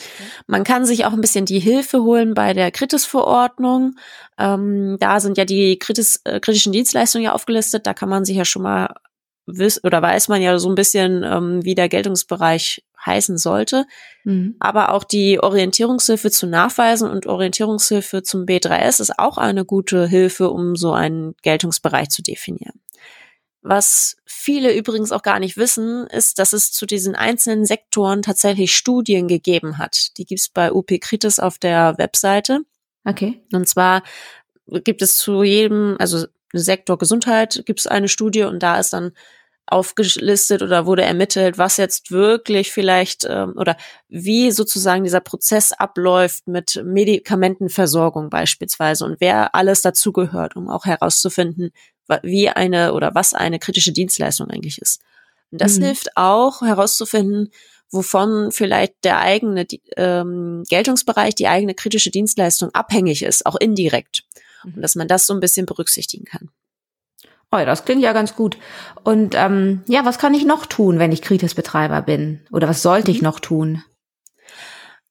man 0.47 0.63
kann 0.63 0.87
sich 0.87 1.05
auch 1.05 1.13
ein 1.13 1.21
bisschen 1.21 1.47
die 1.47 1.59
Hilfe 1.59 2.03
holen 2.03 2.35
bei 2.35 2.53
der 2.55 2.71
Kritis-Verordnung. 2.71 3.97
Ähm, 4.39 4.97
da 5.01 5.19
sind 5.19 5.37
ja 5.37 5.45
die 5.45 5.79
Kritis, 5.79 6.21
äh, 6.25 6.39
kritischen 6.39 6.73
Dienstleistungen 6.73 7.25
ja 7.25 7.33
aufgelistet. 7.33 7.87
Da 7.87 7.95
kann 7.95 8.09
man 8.09 8.25
sich 8.25 8.37
ja 8.37 8.45
schon 8.45 8.63
mal 8.63 8.95
wiss 9.47 9.83
oder 9.83 10.01
weiß 10.01 10.29
man 10.29 10.41
ja 10.41 10.59
so 10.59 10.69
ein 10.69 10.75
bisschen, 10.75 11.23
ähm, 11.25 11.65
wie 11.65 11.75
der 11.75 11.89
Geltungsbereich 11.89 12.85
heißen 13.05 13.37
sollte. 13.39 13.87
Mhm. 14.25 14.57
Aber 14.61 14.93
auch 14.93 15.05
die 15.05 15.41
Orientierungshilfe 15.41 16.31
zu 16.31 16.47
Nachweisen 16.47 17.11
und 17.11 17.27
Orientierungshilfe 17.27 18.23
zum 18.23 18.45
B3S 18.45 19.01
ist 19.01 19.19
auch 19.19 19.39
eine 19.39 19.65
gute 19.65 20.07
Hilfe, 20.07 20.51
um 20.51 20.77
so 20.77 20.93
einen 20.93 21.35
Geltungsbereich 21.43 22.09
zu 22.11 22.23
definieren. 22.23 22.81
Was 23.63 24.17
viele 24.25 24.75
übrigens 24.75 25.13
auch 25.13 25.23
gar 25.23 25.39
nicht 25.39 25.57
wissen, 25.57 26.07
ist, 26.09 26.41
dass 26.41 26.53
es 26.53 26.73
zu 26.73 26.85
diesen 26.85 27.15
einzelnen 27.15 27.65
Sektoren 27.65 28.23
tatsächlich 28.23 28.75
Studien 28.75 29.29
gegeben 29.29 29.79
hat. 29.79 30.17
Die 30.19 30.25
gibt's 30.25 30.49
bei 30.49 30.73
UP 30.73 30.89
Kritis 31.01 31.39
auf 31.39 31.59
der 31.59 31.97
Webseite. 31.97 32.61
Okay. 33.05 33.41
Und 33.53 33.69
zwar 33.69 34.03
gibt 34.67 35.01
es 35.01 35.17
zu 35.17 35.45
jedem, 35.45 35.97
also 36.01 36.27
Sektor 36.61 36.99
Gesundheit 36.99 37.63
gibt 37.67 37.81
es 37.81 37.87
eine 37.87 38.09
Studie 38.09 38.43
und 38.43 38.63
da 38.63 38.79
ist 38.79 38.93
dann 38.93 39.13
aufgelistet 39.67 40.61
oder 40.63 40.87
wurde 40.87 41.03
ermittelt, 41.03 41.57
was 41.57 41.77
jetzt 41.77 42.11
wirklich 42.11 42.73
vielleicht 42.73 43.25
ähm, 43.29 43.55
oder 43.57 43.77
wie 44.09 44.51
sozusagen 44.51 45.05
dieser 45.05 45.21
Prozess 45.21 45.73
abläuft 45.73 46.47
mit 46.47 46.83
Medikamentenversorgung 46.85 48.29
beispielsweise 48.29 49.05
und 49.05 49.21
wer 49.21 49.55
alles 49.55 49.83
dazugehört, 49.83 50.57
um 50.57 50.69
auch 50.69 50.85
herauszufinden, 50.85 51.71
wie 52.23 52.49
eine 52.49 52.93
oder 52.93 53.15
was 53.15 53.33
eine 53.33 53.59
kritische 53.59 53.93
Dienstleistung 53.93 54.51
eigentlich 54.51 54.79
ist. 54.79 55.01
Und 55.51 55.61
das 55.61 55.79
mhm. 55.79 55.85
hilft 55.85 56.17
auch 56.17 56.63
herauszufinden, 56.63 57.51
wovon 57.91 58.51
vielleicht 58.53 59.05
der 59.05 59.21
eigene 59.21 59.67
ähm, 59.97 60.65
Geltungsbereich, 60.69 61.35
die 61.35 61.49
eigene 61.49 61.75
kritische 61.75 62.11
Dienstleistung 62.11 62.71
abhängig 62.75 63.23
ist, 63.23 63.47
auch 63.47 63.57
indirekt. 63.57 64.25
Und 64.65 64.83
dass 64.83 64.95
man 64.95 65.09
das 65.09 65.27
so 65.27 65.35
ein 65.35 65.41
bisschen 65.41 65.67
berücksichtigen 65.67 66.25
kann. 66.25 66.51
Oh 67.51 67.59
ja, 67.59 67.67
das 67.67 67.85
klingt 67.85 68.03
ja 68.03 68.15
ganz 68.15 68.35
gut. 68.35 68.57
Und 69.05 69.35
ähm, 69.37 69.83
ja, 69.87 70.07
was 70.07 70.19
kann 70.19 70.33
ich 70.33 70.47
noch 70.47 70.65
tun, 70.65 70.99
wenn 70.99 71.13
ich 71.13 71.21
Kritis-Betreiber 71.21 72.01
bin? 72.01 72.41
Oder 72.51 72.67
was 72.67 72.83
sollte 72.83 73.11
ich 73.11 73.19
mhm. 73.19 73.25
noch 73.25 73.41
tun? 73.41 73.85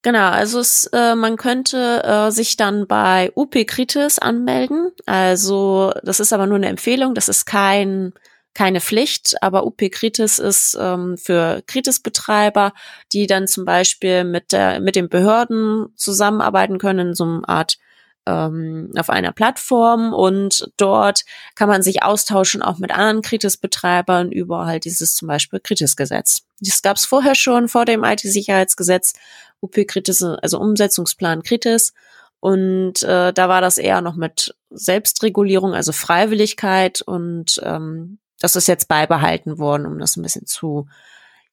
Genau, 0.03 0.29
also 0.29 0.59
es, 0.59 0.87
äh, 0.87 1.13
man 1.13 1.37
könnte 1.37 2.03
äh, 2.03 2.31
sich 2.31 2.57
dann 2.57 2.87
bei 2.87 3.31
UP 3.35 3.53
Kritis 3.67 4.17
anmelden. 4.17 4.91
Also 5.05 5.93
das 6.03 6.19
ist 6.19 6.33
aber 6.33 6.47
nur 6.47 6.55
eine 6.55 6.69
Empfehlung, 6.69 7.13
das 7.13 7.29
ist 7.29 7.45
kein 7.45 8.13
keine 8.53 8.81
Pflicht, 8.81 9.41
aber 9.41 9.65
UP 9.65 9.77
Kritis 9.91 10.37
ist 10.37 10.77
ähm, 10.79 11.17
für 11.17 11.61
Kritis-Betreiber, 11.67 12.73
die 13.13 13.25
dann 13.25 13.47
zum 13.47 13.63
Beispiel 13.63 14.25
mit 14.25 14.51
der 14.51 14.81
mit 14.81 14.95
den 14.95 15.07
Behörden 15.07 15.93
zusammenarbeiten 15.95 16.77
können 16.79 17.09
in 17.09 17.13
so 17.13 17.23
einer 17.23 17.47
Art 17.47 17.77
ähm, 18.25 18.91
auf 18.95 19.09
einer 19.09 19.31
Plattform 19.31 20.13
und 20.13 20.69
dort 20.77 21.23
kann 21.55 21.67
man 21.67 21.81
sich 21.81 22.03
austauschen 22.03 22.61
auch 22.61 22.77
mit 22.77 22.91
anderen 22.91 23.21
Kritis-Betreibern 23.21 24.31
über 24.31 24.65
halt 24.65 24.85
dieses 24.85 25.15
zum 25.15 25.27
Beispiel 25.27 25.59
Kritis-Gesetz. 25.59 26.43
Das 26.59 26.81
gab 26.81 26.97
es 26.97 27.05
vorher 27.05 27.35
schon 27.35 27.67
vor 27.67 27.85
dem 27.85 28.03
IT-Sicherheitsgesetz, 28.03 29.13
UP 29.59 29.75
Kritis, 29.87 30.23
also 30.23 30.59
Umsetzungsplan 30.59 31.43
Kritis. 31.43 31.93
Und 32.39 33.03
äh, 33.03 33.33
da 33.33 33.49
war 33.49 33.61
das 33.61 33.77
eher 33.77 34.01
noch 34.01 34.15
mit 34.15 34.55
Selbstregulierung, 34.71 35.73
also 35.75 35.91
Freiwilligkeit 35.91 37.01
und 37.01 37.61
ähm, 37.63 38.17
das 38.39 38.55
ist 38.55 38.67
jetzt 38.67 38.87
beibehalten 38.87 39.59
worden, 39.59 39.85
um 39.85 39.99
das 39.99 40.17
ein 40.17 40.23
bisschen 40.23 40.47
zu, 40.47 40.87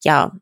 ja, 0.03 0.33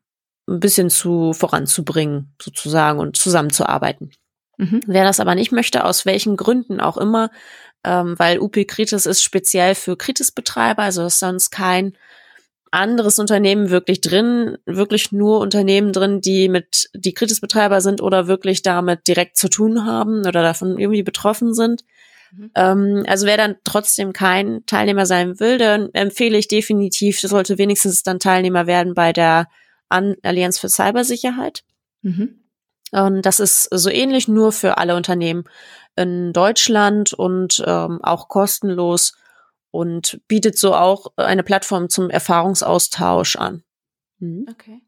ein 0.47 0.59
bisschen 0.61 0.89
zu 0.89 1.33
voranzubringen, 1.33 2.33
sozusagen, 2.41 2.99
und 2.99 3.17
zusammenzuarbeiten. 3.17 4.11
Mhm. 4.57 4.81
Wer 4.87 5.03
das 5.03 5.19
aber 5.19 5.35
nicht 5.35 5.51
möchte, 5.51 5.85
aus 5.85 6.05
welchen 6.05 6.35
Gründen 6.35 6.79
auch 6.79 6.97
immer, 6.97 7.29
ähm, 7.83 8.15
weil 8.17 8.39
UP 8.39 8.65
Kritis 8.65 9.05
ist 9.05 9.21
speziell 9.21 9.75
für 9.75 9.95
Kritis-Betreiber, 9.95 10.83
also 10.83 11.05
ist 11.05 11.19
sonst 11.19 11.51
kein 11.51 11.93
anderes 12.71 13.17
Unternehmen 13.17 13.69
wirklich 13.69 14.01
drin, 14.01 14.57
wirklich 14.65 15.11
nur 15.11 15.39
Unternehmen 15.39 15.93
drin, 15.93 16.21
die 16.21 16.49
mit 16.49 16.89
die 16.93 17.13
Kritis-Betreiber 17.13 17.81
sind 17.81 18.01
oder 18.01 18.27
wirklich 18.27 18.61
damit 18.61 19.07
direkt 19.07 19.37
zu 19.37 19.49
tun 19.49 19.85
haben 19.85 20.19
oder 20.19 20.43
davon 20.43 20.77
irgendwie 20.77 21.03
betroffen 21.03 21.53
sind. 21.53 21.83
Mhm. 22.31 22.51
Ähm, 22.55 23.03
also 23.07 23.25
wer 23.25 23.37
dann 23.37 23.55
trotzdem 23.63 24.11
kein 24.11 24.65
Teilnehmer 24.65 25.05
sein 25.05 25.39
will, 25.39 25.57
dann 25.57 25.89
empfehle 25.93 26.37
ich 26.37 26.47
definitiv, 26.47 27.19
sollte 27.21 27.57
wenigstens 27.57 28.03
dann 28.03 28.19
Teilnehmer 28.19 28.67
werden 28.67 28.93
bei 28.93 29.13
der 29.13 29.47
An 29.89 30.15
Allianz 30.23 30.59
für 30.59 30.69
Cybersicherheit. 30.69 31.63
Mhm. 32.01 32.41
Und 32.91 33.23
das 33.23 33.39
ist 33.39 33.63
so 33.71 33.89
ähnlich 33.89 34.27
nur 34.27 34.51
für 34.51 34.77
alle 34.77 34.95
Unternehmen 34.95 35.43
in 35.95 36.31
Deutschland 36.31 37.13
und 37.13 37.63
ähm, 37.65 37.99
auch 38.03 38.29
kostenlos 38.29 39.17
und 39.71 40.21
bietet 40.27 40.57
so 40.57 40.73
auch 40.73 41.07
eine 41.17 41.43
Plattform 41.43 41.89
zum 41.89 42.09
Erfahrungsaustausch 42.09 43.35
an. 43.35 43.63
Mhm. 44.19 44.47
Okay. 44.49 44.81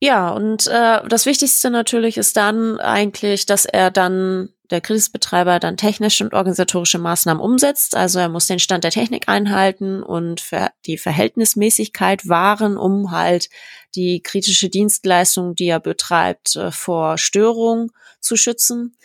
Ja, 0.00 0.30
und 0.30 0.66
äh, 0.66 1.00
das 1.08 1.24
Wichtigste 1.24 1.70
natürlich 1.70 2.18
ist 2.18 2.36
dann 2.36 2.78
eigentlich, 2.78 3.46
dass 3.46 3.64
er 3.64 3.90
dann 3.90 4.50
der 4.70 4.80
Kritisbetreiber 4.80 5.60
dann 5.60 5.76
technische 5.76 6.24
und 6.24 6.34
organisatorische 6.34 6.98
Maßnahmen 6.98 7.42
umsetzt. 7.42 7.96
Also 7.96 8.18
er 8.18 8.28
muss 8.28 8.46
den 8.46 8.58
Stand 8.58 8.84
der 8.84 8.90
Technik 8.90 9.28
einhalten 9.28 10.02
und 10.02 10.40
für 10.40 10.70
die 10.86 10.98
Verhältnismäßigkeit 10.98 12.28
wahren, 12.28 12.76
um 12.76 13.10
halt 13.10 13.48
die 13.94 14.22
kritische 14.22 14.68
Dienstleistung, 14.68 15.54
die 15.54 15.66
er 15.66 15.80
betreibt, 15.80 16.56
äh, 16.56 16.70
vor 16.70 17.18
Störung 17.18 17.92
zu 18.20 18.36
schützen. 18.36 18.96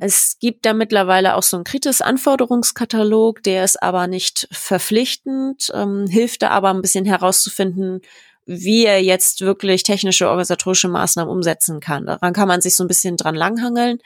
Es 0.00 0.38
gibt 0.40 0.66
da 0.66 0.74
mittlerweile 0.74 1.36
auch 1.36 1.44
so 1.44 1.56
einen 1.56 1.64
Kritis-Anforderungskatalog, 1.64 3.42
der 3.44 3.64
ist 3.64 3.80
aber 3.80 4.08
nicht 4.08 4.48
verpflichtend, 4.50 5.70
ähm, 5.72 6.06
hilft 6.08 6.42
da 6.42 6.48
aber 6.48 6.70
ein 6.70 6.82
bisschen 6.82 7.04
herauszufinden, 7.04 8.00
wie 8.44 8.84
er 8.84 9.02
jetzt 9.02 9.40
wirklich 9.40 9.84
technische 9.84 10.28
organisatorische 10.28 10.88
Maßnahmen 10.88 11.32
umsetzen 11.32 11.80
kann. 11.80 12.06
Daran 12.06 12.32
kann 12.32 12.48
man 12.48 12.60
sich 12.60 12.74
so 12.74 12.84
ein 12.84 12.88
bisschen 12.88 13.16
dran 13.16 13.36
langhangeln. 13.36 13.98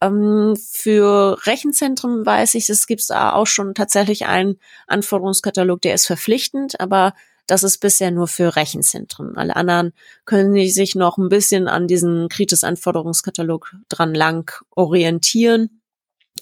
Ähm, 0.00 0.56
für 0.56 1.38
Rechenzentren 1.46 2.24
weiß 2.26 2.54
ich, 2.54 2.68
es 2.68 2.86
gibt 2.86 3.08
da 3.08 3.32
auch 3.32 3.46
schon 3.46 3.74
tatsächlich 3.74 4.26
einen 4.26 4.58
Anforderungskatalog, 4.86 5.80
der 5.82 5.94
ist 5.94 6.06
verpflichtend, 6.06 6.80
aber 6.80 7.14
das 7.46 7.62
ist 7.62 7.78
bisher 7.78 8.10
nur 8.10 8.28
für 8.28 8.56
Rechenzentren. 8.56 9.36
Alle 9.36 9.56
anderen 9.56 9.92
können 10.24 10.68
sich 10.68 10.94
noch 10.94 11.18
ein 11.18 11.28
bisschen 11.28 11.68
an 11.68 11.86
diesen 11.86 12.28
Kritis-Anforderungskatalog 12.28 13.74
dran 13.88 14.14
lang 14.14 14.52
orientieren, 14.70 15.80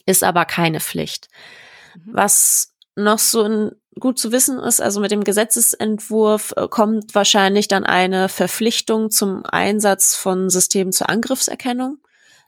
ist 0.06 0.25
aber 0.25 0.44
keine 0.44 0.80
Pflicht. 0.80 1.28
Mhm. 1.94 2.11
Was 2.12 2.75
noch 2.96 3.18
so 3.18 3.42
ein 3.42 3.70
gut 4.00 4.18
zu 4.18 4.32
wissen 4.32 4.58
ist, 4.58 4.80
also 4.80 5.00
mit 5.00 5.11
dem 5.11 5.25
Gesetzesentwurf 5.25 6.52
äh, 6.56 6.68
kommt 6.68 7.14
wahrscheinlich 7.14 7.68
dann 7.68 7.84
eine 7.84 8.28
Verpflichtung 8.28 9.11
zum 9.11 9.44
Einsatz 9.44 10.16
von 10.16 10.50
Systemen 10.50 10.92
zur 10.92 11.08
Angriffserkennung. 11.08 11.99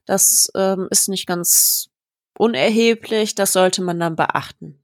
Das 0.06 0.50
ähm, 0.54 0.88
ist 0.90 1.08
nicht 1.08 1.26
ganz 1.26 1.88
unerheblich, 2.36 3.34
das 3.34 3.52
sollte 3.52 3.82
man 3.82 4.00
dann 4.00 4.16
beachten. 4.16 4.80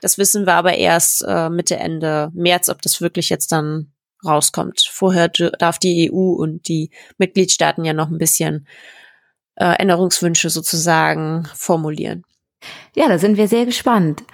Das 0.00 0.18
wissen 0.18 0.46
wir 0.46 0.54
aber 0.54 0.74
erst 0.74 1.24
äh, 1.26 1.48
Mitte, 1.48 1.76
Ende 1.76 2.30
März, 2.34 2.68
ob 2.68 2.82
das 2.82 3.00
wirklich 3.00 3.28
jetzt 3.28 3.52
dann 3.52 3.92
rauskommt. 4.24 4.88
Vorher 4.90 5.28
darf 5.28 5.78
die 5.78 6.10
EU 6.10 6.32
und 6.32 6.68
die 6.68 6.90
Mitgliedstaaten 7.18 7.84
ja 7.84 7.92
noch 7.92 8.10
ein 8.10 8.18
bisschen 8.18 8.66
äh, 9.56 9.76
Änderungswünsche 9.78 10.50
sozusagen 10.50 11.48
formulieren. 11.54 12.24
Ja, 12.96 13.08
da 13.08 13.18
sind 13.18 13.36
wir 13.36 13.48
sehr 13.48 13.66
gespannt. 13.66 14.24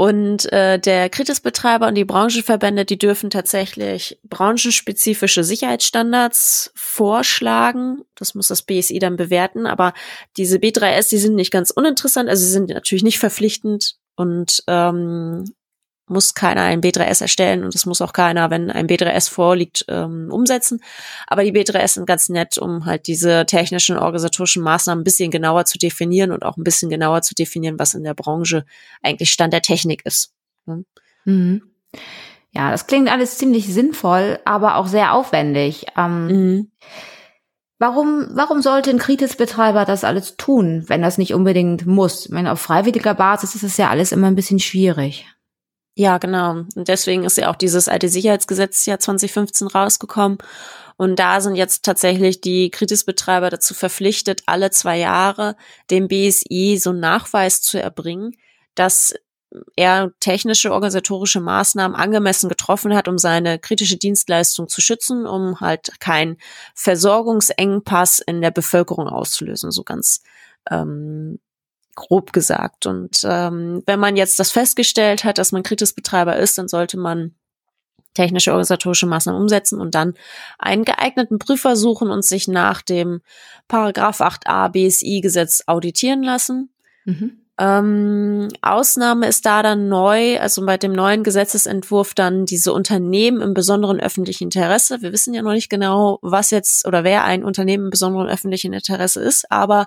Und 0.00 0.50
äh, 0.50 0.78
der 0.78 1.10
Kritisbetreiber 1.10 1.86
und 1.86 1.94
die 1.94 2.06
Branchenverbände, 2.06 2.86
die 2.86 2.96
dürfen 2.96 3.28
tatsächlich 3.28 4.18
branchenspezifische 4.24 5.44
Sicherheitsstandards 5.44 6.72
vorschlagen. 6.74 7.98
Das 8.14 8.34
muss 8.34 8.48
das 8.48 8.62
BSI 8.62 8.98
dann 8.98 9.16
bewerten. 9.16 9.66
Aber 9.66 9.92
diese 10.38 10.56
B3S, 10.56 11.10
die 11.10 11.18
sind 11.18 11.34
nicht 11.34 11.50
ganz 11.50 11.70
uninteressant. 11.70 12.30
Also 12.30 12.42
sie 12.42 12.50
sind 12.50 12.70
natürlich 12.70 13.04
nicht 13.04 13.18
verpflichtend 13.18 13.99
und 14.20 14.62
ähm, 14.66 15.44
muss 16.06 16.34
keiner 16.34 16.62
ein 16.62 16.82
B3S 16.82 17.22
erstellen 17.22 17.64
und 17.64 17.74
es 17.74 17.86
muss 17.86 18.02
auch 18.02 18.12
keiner, 18.12 18.50
wenn 18.50 18.70
ein 18.70 18.86
B3S 18.86 19.30
vorliegt, 19.30 19.84
ähm, 19.88 20.28
umsetzen. 20.30 20.82
Aber 21.26 21.44
die 21.44 21.52
B3S 21.52 21.94
sind 21.94 22.06
ganz 22.06 22.28
nett, 22.28 22.58
um 22.58 22.84
halt 22.84 23.06
diese 23.06 23.46
technischen 23.46 23.96
organisatorischen 23.96 24.62
Maßnahmen 24.62 25.00
ein 25.00 25.04
bisschen 25.04 25.30
genauer 25.30 25.64
zu 25.64 25.78
definieren 25.78 26.32
und 26.32 26.44
auch 26.44 26.56
ein 26.56 26.64
bisschen 26.64 26.90
genauer 26.90 27.22
zu 27.22 27.34
definieren, 27.34 27.78
was 27.78 27.94
in 27.94 28.02
der 28.02 28.14
Branche 28.14 28.64
eigentlich 29.02 29.30
Stand 29.30 29.52
der 29.52 29.62
Technik 29.62 30.04
ist. 30.04 30.34
Mhm. 31.24 31.62
Ja, 32.52 32.72
das 32.72 32.88
klingt 32.88 33.10
alles 33.10 33.38
ziemlich 33.38 33.72
sinnvoll, 33.72 34.40
aber 34.44 34.76
auch 34.76 34.88
sehr 34.88 35.14
aufwendig. 35.14 35.86
Ähm, 35.96 36.26
mhm. 36.26 36.70
Warum, 37.80 38.28
warum 38.32 38.60
sollte 38.60 38.90
ein 38.90 38.98
Kritisbetreiber 38.98 39.86
das 39.86 40.04
alles 40.04 40.36
tun, 40.36 40.84
wenn 40.88 41.00
das 41.00 41.16
nicht 41.16 41.32
unbedingt 41.32 41.86
muss? 41.86 42.26
Ich 42.26 42.46
auf 42.46 42.60
freiwilliger 42.60 43.14
Basis 43.14 43.54
ist 43.54 43.62
es 43.62 43.78
ja 43.78 43.88
alles 43.88 44.12
immer 44.12 44.26
ein 44.26 44.34
bisschen 44.34 44.58
schwierig. 44.58 45.26
Ja, 45.94 46.18
genau. 46.18 46.64
Und 46.74 46.88
deswegen 46.88 47.24
ist 47.24 47.38
ja 47.38 47.50
auch 47.50 47.56
dieses 47.56 47.88
alte 47.88 48.10
Sicherheitsgesetz 48.10 48.84
ja 48.84 48.98
2015 48.98 49.66
rausgekommen. 49.66 50.36
Und 50.98 51.18
da 51.18 51.40
sind 51.40 51.54
jetzt 51.56 51.82
tatsächlich 51.82 52.42
die 52.42 52.70
Kritisbetreiber 52.70 53.48
dazu 53.48 53.72
verpflichtet, 53.72 54.42
alle 54.44 54.70
zwei 54.70 54.98
Jahre 54.98 55.56
dem 55.90 56.06
BSI 56.06 56.78
so 56.78 56.90
einen 56.90 57.00
Nachweis 57.00 57.62
zu 57.62 57.80
erbringen, 57.80 58.36
dass 58.74 59.14
er 59.76 60.12
technische, 60.20 60.72
organisatorische 60.72 61.40
Maßnahmen 61.40 61.96
angemessen 61.96 62.48
getroffen 62.48 62.94
hat, 62.94 63.08
um 63.08 63.18
seine 63.18 63.58
kritische 63.58 63.96
Dienstleistung 63.96 64.68
zu 64.68 64.80
schützen, 64.80 65.26
um 65.26 65.60
halt 65.60 66.00
keinen 66.00 66.36
Versorgungsengpass 66.74 68.20
in 68.20 68.40
der 68.40 68.50
Bevölkerung 68.50 69.08
auszulösen, 69.08 69.70
so 69.70 69.82
ganz 69.82 70.22
ähm, 70.70 71.40
grob 71.94 72.32
gesagt. 72.32 72.86
Und 72.86 73.20
ähm, 73.24 73.82
wenn 73.86 74.00
man 74.00 74.16
jetzt 74.16 74.38
das 74.38 74.50
festgestellt 74.50 75.24
hat, 75.24 75.38
dass 75.38 75.52
man 75.52 75.62
Kritisbetreiber 75.62 76.36
ist, 76.36 76.56
dann 76.58 76.68
sollte 76.68 76.96
man 76.96 77.34
technische 78.14 78.52
organisatorische 78.52 79.06
Maßnahmen 79.06 79.40
umsetzen 79.40 79.80
und 79.80 79.94
dann 79.94 80.14
einen 80.58 80.84
geeigneten 80.84 81.38
Prüfer 81.38 81.76
suchen 81.76 82.10
und 82.10 82.24
sich 82.24 82.48
nach 82.48 82.82
dem 82.82 83.20
Paragraph 83.68 84.20
8a 84.20 84.68
BSI 84.68 85.20
Gesetz 85.20 85.62
auditieren 85.66 86.22
lassen. 86.22 86.70
Mhm. 87.04 87.40
Ähm, 87.62 88.48
Ausnahme 88.62 89.28
ist 89.28 89.44
da 89.44 89.62
dann 89.62 89.88
neu, 89.88 90.40
also 90.40 90.64
bei 90.64 90.78
dem 90.78 90.92
neuen 90.92 91.22
Gesetzesentwurf 91.22 92.14
dann 92.14 92.46
diese 92.46 92.72
Unternehmen 92.72 93.42
im 93.42 93.52
besonderen 93.52 94.00
öffentlichen 94.00 94.44
Interesse. 94.44 95.02
Wir 95.02 95.12
wissen 95.12 95.34
ja 95.34 95.42
noch 95.42 95.52
nicht 95.52 95.68
genau, 95.68 96.18
was 96.22 96.50
jetzt 96.50 96.88
oder 96.88 97.04
wer 97.04 97.22
ein 97.24 97.44
Unternehmen 97.44 97.84
im 97.84 97.90
besonderen 97.90 98.28
öffentlichen 98.28 98.72
Interesse 98.72 99.20
ist, 99.20 99.52
aber 99.52 99.84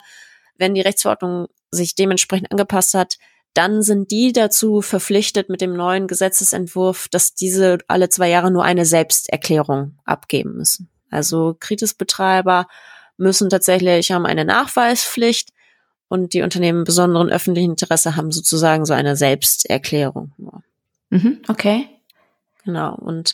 wenn 0.56 0.76
die 0.76 0.82
Rechtsverordnung 0.82 1.48
sich 1.72 1.96
dementsprechend 1.96 2.52
angepasst 2.52 2.94
hat, 2.94 3.18
dann 3.56 3.82
sind 3.82 4.12
die 4.12 4.34
dazu 4.34 4.82
verpflichtet 4.82 5.50
mit 5.50 5.60
dem 5.60 5.76
neuen 5.76 6.06
Gesetzesentwurf, 6.06 7.08
dass 7.08 7.34
diese 7.34 7.80
alle 7.88 8.08
zwei 8.10 8.30
Jahre 8.30 8.52
nur 8.52 8.64
eine 8.64 8.86
Selbsterklärung 8.86 9.98
abgeben 10.06 10.58
müssen. 10.58 10.92
Also 11.10 11.56
Kritisbetreiber 11.60 12.68
müssen 13.18 13.50
tatsächlich 13.50 14.12
haben 14.12 14.28
eine 14.28 14.46
Nachweispflicht 14.46 15.54
und 16.14 16.34
die 16.34 16.44
Unternehmen 16.44 16.84
besonderen 16.84 17.32
öffentlichen 17.32 17.72
Interesse 17.72 18.16
haben 18.16 18.32
sozusagen 18.32 18.86
so 18.86 18.94
eine 18.94 19.16
Selbsterklärung. 19.16 20.32
Mhm, 21.10 21.42
okay. 21.48 21.90
Genau. 22.64 22.94
Und 22.94 23.34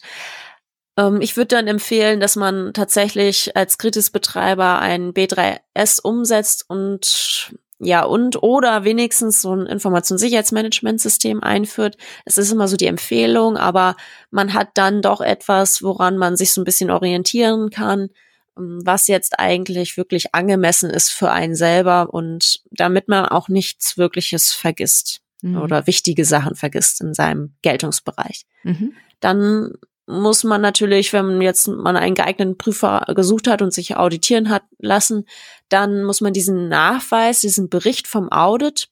ähm, 0.95 1.19
ich 1.19 1.35
würde 1.35 1.57
dann 1.57 1.67
empfehlen, 1.67 2.21
dass 2.21 2.37
man 2.37 2.71
tatsächlich 2.73 3.57
als 3.57 3.79
Kritisbetreiber 3.79 4.79
ein 4.79 5.11
B3S 5.11 6.01
umsetzt 6.01 6.63
und 6.69 7.51
ja, 7.79 8.03
und 8.03 8.41
oder 8.43 8.85
wenigstens 8.85 9.41
so 9.41 9.53
ein 9.53 9.65
Informationssicherheitsmanagementsystem 9.65 11.43
einführt. 11.43 11.97
Es 12.23 12.37
ist 12.37 12.49
immer 12.49 12.69
so 12.69 12.77
die 12.77 12.87
Empfehlung, 12.87 13.57
aber 13.57 13.97
man 14.31 14.53
hat 14.53 14.69
dann 14.75 15.01
doch 15.01 15.19
etwas, 15.19 15.83
woran 15.83 16.17
man 16.17 16.37
sich 16.37 16.53
so 16.53 16.61
ein 16.61 16.65
bisschen 16.65 16.91
orientieren 16.91 17.71
kann, 17.71 18.09
was 18.55 19.07
jetzt 19.07 19.39
eigentlich 19.39 19.97
wirklich 19.97 20.33
angemessen 20.33 20.89
ist 20.89 21.09
für 21.09 21.31
einen 21.31 21.55
selber 21.55 22.13
und 22.13 22.61
damit 22.71 23.07
man 23.07 23.25
auch 23.25 23.47
nichts 23.47 23.97
Wirkliches 23.97 24.51
vergisst 24.51 25.21
mhm. 25.41 25.61
oder 25.61 25.87
wichtige 25.87 26.25
Sachen 26.25 26.55
vergisst 26.55 27.01
in 27.01 27.13
seinem 27.13 27.53
Geltungsbereich. 27.61 28.45
Mhm. 28.63 28.93
Dann 29.19 29.73
muss 30.09 30.43
man 30.43 30.61
natürlich, 30.61 31.13
wenn 31.13 31.39
jetzt 31.41 31.67
man 31.67 31.95
einen 31.95 32.15
geeigneten 32.15 32.57
Prüfer 32.57 33.05
gesucht 33.15 33.47
hat 33.47 33.61
und 33.61 33.71
sich 33.71 33.95
auditieren 33.95 34.49
hat 34.49 34.63
lassen, 34.79 35.25
dann 35.69 36.03
muss 36.03 36.19
man 36.19 36.33
diesen 36.33 36.67
Nachweis, 36.67 37.41
diesen 37.41 37.69
Bericht 37.69 38.07
vom 38.07 38.31
Audit 38.31 38.89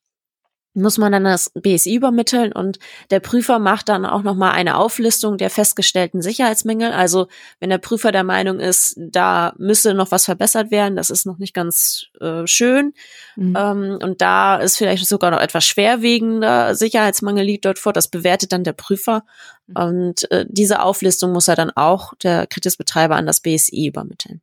muss 0.78 0.98
man 0.98 1.12
dann 1.12 1.24
das 1.24 1.52
BSI 1.56 1.96
übermitteln 1.96 2.52
und 2.52 2.80
der 3.10 3.20
Prüfer 3.20 3.60
macht 3.60 3.90
dann 3.90 4.06
auch 4.06 4.24
nochmal 4.24 4.52
eine 4.52 4.78
Auflistung 4.78 5.38
der 5.38 5.50
festgestellten 5.50 6.22
Sicherheitsmängel. 6.22 6.92
Also 6.92 7.28
wenn 7.60 7.70
der 7.70 7.80
Prüfer 7.80 8.12
der 8.12 8.24
Meinung 8.24 8.60
ist, 8.60 8.96
da 8.98 9.54
müsste 9.58 9.94
noch 9.94 10.12
was 10.12 10.26
verbessert 10.26 10.72
werden, 10.72 10.96
das 10.96 11.10
ist 11.10 11.26
noch 11.26 11.40
nicht 11.40 11.54
ganz 11.54 12.06
äh, 12.22 12.46
schön 12.46 12.94
mhm. 13.36 13.56
ähm, 13.58 14.00
und 14.02 14.22
da 14.22 14.58
ist 14.58 14.78
vielleicht 14.78 15.06
sogar 15.08 15.32
noch 15.32 15.42
etwas 15.42 15.66
schwerwiegender 15.66 16.76
Sicherheitsmangel 16.76 17.46
liegt 17.46 17.66
dort 17.66 17.80
vor, 17.80 17.94
das 17.94 18.08
bewertet 18.08 18.52
dann 18.52 18.64
der 18.64 18.74
Prüfer 18.74 19.24
mhm. 19.66 19.76
und 19.76 20.32
äh, 20.32 20.46
diese 20.48 20.82
Auflistung 20.82 21.32
muss 21.32 21.48
er 21.48 21.56
dann 21.56 21.72
auch 21.72 22.14
der 22.22 22.48
Kritisbetreiber 22.48 23.16
an 23.16 23.26
das 23.26 23.42
BSI 23.42 23.88
übermitteln. 23.88 24.42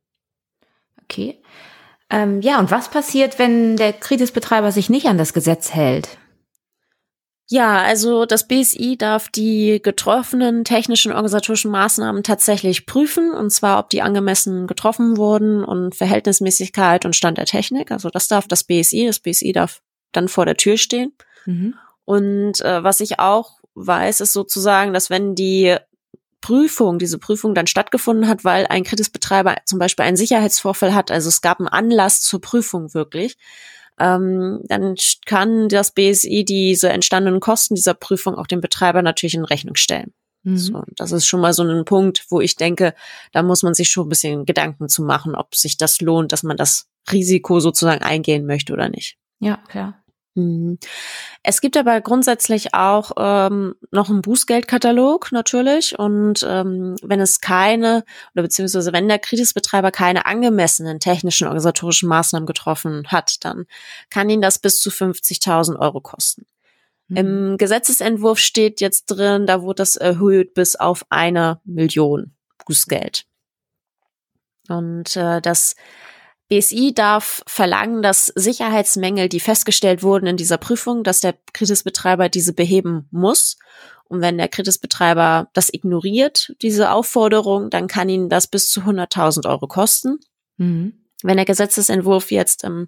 Okay. 1.03 1.39
Ähm, 2.09 2.41
ja, 2.41 2.59
und 2.59 2.71
was 2.71 2.89
passiert, 2.89 3.39
wenn 3.39 3.77
der 3.77 3.93
Kritisbetreiber 3.93 4.71
sich 4.71 4.89
nicht 4.89 5.07
an 5.07 5.17
das 5.17 5.33
Gesetz 5.33 5.73
hält? 5.73 6.17
Ja, 7.47 7.83
also 7.83 8.25
das 8.25 8.47
BSI 8.47 8.97
darf 8.97 9.29
die 9.29 9.79
getroffenen 9.81 10.63
technischen 10.63 11.11
organisatorischen 11.11 11.69
Maßnahmen 11.69 12.23
tatsächlich 12.23 12.87
prüfen, 12.87 13.33
und 13.33 13.51
zwar, 13.51 13.77
ob 13.77 13.91
die 13.91 14.01
angemessen 14.01 14.65
getroffen 14.65 15.17
wurden 15.17 15.63
und 15.63 15.95
Verhältnismäßigkeit 15.95 17.05
und 17.05 17.15
Stand 17.15 17.37
der 17.37 17.45
Technik. 17.45 17.91
Also 17.91 18.09
das 18.09 18.27
darf 18.27 18.47
das 18.47 18.63
BSI. 18.63 19.05
Das 19.05 19.19
BSI 19.19 19.51
darf 19.51 19.81
dann 20.11 20.27
vor 20.27 20.45
der 20.45 20.57
Tür 20.57 20.77
stehen. 20.77 21.13
Mhm. 21.45 21.75
Und 22.03 22.61
äh, 22.61 22.83
was 22.83 22.99
ich 22.99 23.19
auch 23.19 23.59
weiß, 23.75 24.21
ist 24.21 24.33
sozusagen, 24.33 24.93
dass 24.93 25.11
wenn 25.11 25.35
die 25.35 25.75
Prüfung, 26.41 26.99
diese 26.99 27.19
Prüfung 27.19 27.53
dann 27.53 27.67
stattgefunden 27.67 28.27
hat, 28.27 28.43
weil 28.43 28.67
ein 28.67 28.83
Kritisbetreiber 28.83 29.55
zum 29.65 29.79
Beispiel 29.79 30.05
einen 30.05 30.17
Sicherheitsvorfall 30.17 30.93
hat, 30.93 31.11
also 31.11 31.29
es 31.29 31.41
gab 31.41 31.59
einen 31.59 31.67
Anlass 31.67 32.21
zur 32.21 32.41
Prüfung 32.41 32.93
wirklich, 32.93 33.37
ähm, 33.99 34.61
dann 34.65 34.95
kann 35.25 35.69
das 35.69 35.91
BSI 35.91 36.43
diese 36.45 36.89
entstandenen 36.89 37.39
Kosten 37.39 37.75
dieser 37.75 37.93
Prüfung 37.93 38.35
auch 38.35 38.47
dem 38.47 38.61
Betreiber 38.61 39.01
natürlich 39.01 39.35
in 39.35 39.45
Rechnung 39.45 39.75
stellen. 39.75 40.13
Mhm. 40.43 40.57
So, 40.57 40.83
das 40.95 41.11
ist 41.11 41.25
schon 41.25 41.41
mal 41.41 41.53
so 41.53 41.63
ein 41.63 41.85
Punkt, 41.85 42.25
wo 42.29 42.39
ich 42.39 42.55
denke, 42.55 42.93
da 43.31 43.43
muss 43.43 43.63
man 43.63 43.73
sich 43.73 43.89
schon 43.89 44.05
ein 44.05 44.09
bisschen 44.09 44.45
Gedanken 44.45 44.87
zu 44.89 45.03
machen, 45.03 45.35
ob 45.35 45.55
sich 45.55 45.77
das 45.77 46.01
lohnt, 46.01 46.31
dass 46.31 46.43
man 46.43 46.57
das 46.57 46.87
Risiko 47.11 47.59
sozusagen 47.59 48.03
eingehen 48.03 48.45
möchte 48.45 48.73
oder 48.73 48.89
nicht. 48.89 49.17
Ja, 49.39 49.57
klar. 49.67 50.03
Mhm. 50.35 50.77
Es 51.43 51.61
gibt 51.61 51.77
aber 51.77 52.01
grundsätzlich 52.01 52.73
auch 52.73 53.11
ähm, 53.17 53.75
noch 53.91 54.09
einen 54.09 54.21
Bußgeldkatalog 54.21 55.31
natürlich 55.31 55.97
und 55.97 56.45
ähm, 56.47 56.97
wenn 57.01 57.21
es 57.21 57.39
keine 57.39 58.03
oder 58.33 58.43
beziehungsweise 58.43 58.91
wenn 58.91 59.07
der 59.07 59.19
Kritisbetreiber 59.19 59.91
keine 59.91 60.25
angemessenen 60.25 60.99
technischen 60.99 61.45
organisatorischen 61.47 62.09
Maßnahmen 62.09 62.45
getroffen 62.45 63.07
hat, 63.07 63.45
dann 63.45 63.65
kann 64.09 64.29
ihn 64.29 64.41
das 64.41 64.59
bis 64.59 64.81
zu 64.81 64.89
50.000 64.89 65.79
Euro 65.79 66.01
kosten. 66.01 66.45
Mhm. 67.07 67.17
Im 67.17 67.57
Gesetzesentwurf 67.57 68.39
steht 68.39 68.81
jetzt 68.81 69.05
drin, 69.05 69.47
da 69.47 69.61
wurde 69.61 69.75
das 69.75 69.95
erhöht 69.95 70.53
bis 70.53 70.75
auf 70.75 71.05
eine 71.09 71.61
Million 71.63 72.35
Bußgeld. 72.65 73.25
Und 74.67 75.15
äh, 75.15 75.41
das 75.41 75.75
BSI 76.49 76.93
darf 76.93 77.41
verlangen, 77.47 78.01
dass 78.01 78.27
Sicherheitsmängel, 78.27 79.29
die 79.29 79.39
festgestellt 79.39 80.03
wurden 80.03 80.27
in 80.27 80.37
dieser 80.37 80.57
Prüfung, 80.57 81.03
dass 81.03 81.19
der 81.19 81.35
Kritisbetreiber 81.53 82.29
diese 82.29 82.53
beheben 82.53 83.07
muss. 83.11 83.57
Und 84.07 84.21
wenn 84.21 84.37
der 84.37 84.47
Kritisbetreiber 84.47 85.49
das 85.53 85.73
ignoriert, 85.73 86.53
diese 86.61 86.91
Aufforderung, 86.91 87.71
dann 87.71 87.87
kann 87.87 88.09
ihn 88.09 88.29
das 88.29 88.47
bis 88.47 88.69
zu 88.69 88.81
100.000 88.81 89.49
Euro 89.49 89.67
kosten. 89.67 90.19
Mhm. 90.57 91.05
Wenn 91.23 91.37
der 91.37 91.45
Gesetzesentwurf 91.45 92.29
jetzt 92.29 92.63
ähm, 92.63 92.87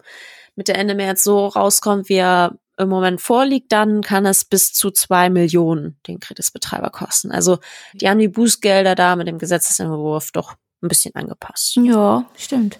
Mitte 0.56 0.76
Ende 0.76 0.94
März 0.94 1.24
so 1.24 1.48
rauskommt, 1.48 2.10
wie 2.10 2.16
er 2.16 2.60
im 2.78 2.90
Moment 2.90 3.20
vorliegt, 3.20 3.72
dann 3.72 4.02
kann 4.02 4.28
es 4.28 4.46
bis 4.46 4.74
zu 4.74 4.92
zwei 4.92 5.32
Millionen 5.32 6.00
den 6.06 6.20
Kritisbetreiber 6.20 6.92
kosten. 6.92 7.32
Also 7.32 7.58
die 7.94 8.08
haben 8.08 8.20
die 8.20 8.28
Bußgelder 8.28 8.94
da 8.94 9.16
mit 9.16 9.28
dem 9.28 9.40
Gesetzesentwurf 9.40 10.32
doch 10.32 10.54
ein 10.84 10.88
bisschen 10.88 11.16
angepasst. 11.16 11.76
Ja, 11.78 12.30
stimmt. 12.36 12.80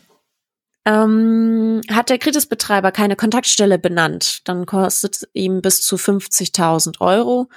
Ähm, 0.88 1.82
hat 1.92 2.10
der 2.10 2.18
Kritisbetreiber 2.18 2.94
keine 2.94 3.18
Kontaktstelle 3.18 3.78
benannt, 3.78 4.48
dann 4.48 4.66
kostet 4.66 5.28
ihm 5.34 5.62
bis 5.62 5.82
zu 5.82 5.98
50.000 5.98 7.02
Euro. 7.02 7.50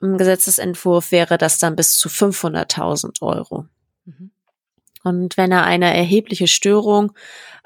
Im 0.00 0.16
Gesetzesentwurf 0.16 1.10
wäre 1.10 1.38
das 1.38 1.58
dann 1.58 1.74
bis 1.74 1.98
zu 1.98 2.08
500.000 2.08 3.20
Euro. 3.20 3.66
Mhm. 4.04 4.30
Und 5.02 5.36
wenn 5.36 5.50
er 5.50 5.64
eine 5.64 5.92
erhebliche 5.92 6.46
Störung, 6.46 7.10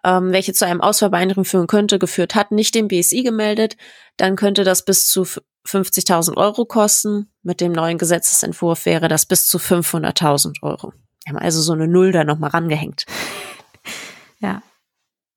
ähm, 0.02 0.32
welche 0.32 0.54
zu 0.54 0.64
einem 0.64 0.80
Ausfall 0.80 1.10
bei 1.10 1.18
Einrichtung 1.18 1.44
führen 1.44 1.66
könnte, 1.66 1.98
geführt 1.98 2.34
hat, 2.34 2.50
nicht 2.50 2.74
dem 2.74 2.88
BSI 2.88 3.22
gemeldet, 3.22 3.76
dann 4.16 4.34
könnte 4.34 4.64
das 4.64 4.82
bis 4.86 5.08
zu 5.08 5.26
50.000 5.66 6.38
Euro 6.38 6.64
kosten. 6.64 7.30
Mit 7.42 7.60
dem 7.60 7.72
neuen 7.72 7.98
Gesetzesentwurf 7.98 8.86
wäre 8.86 9.08
das 9.08 9.26
bis 9.26 9.46
zu 9.46 9.58
500.000 9.58 10.62
Euro. 10.62 10.94
Wir 11.26 11.34
haben 11.34 11.38
also 11.38 11.60
so 11.60 11.74
eine 11.74 11.86
Null 11.86 12.12
da 12.12 12.24
nochmal 12.24 12.48
rangehängt. 12.48 13.04
Ja. 14.40 14.62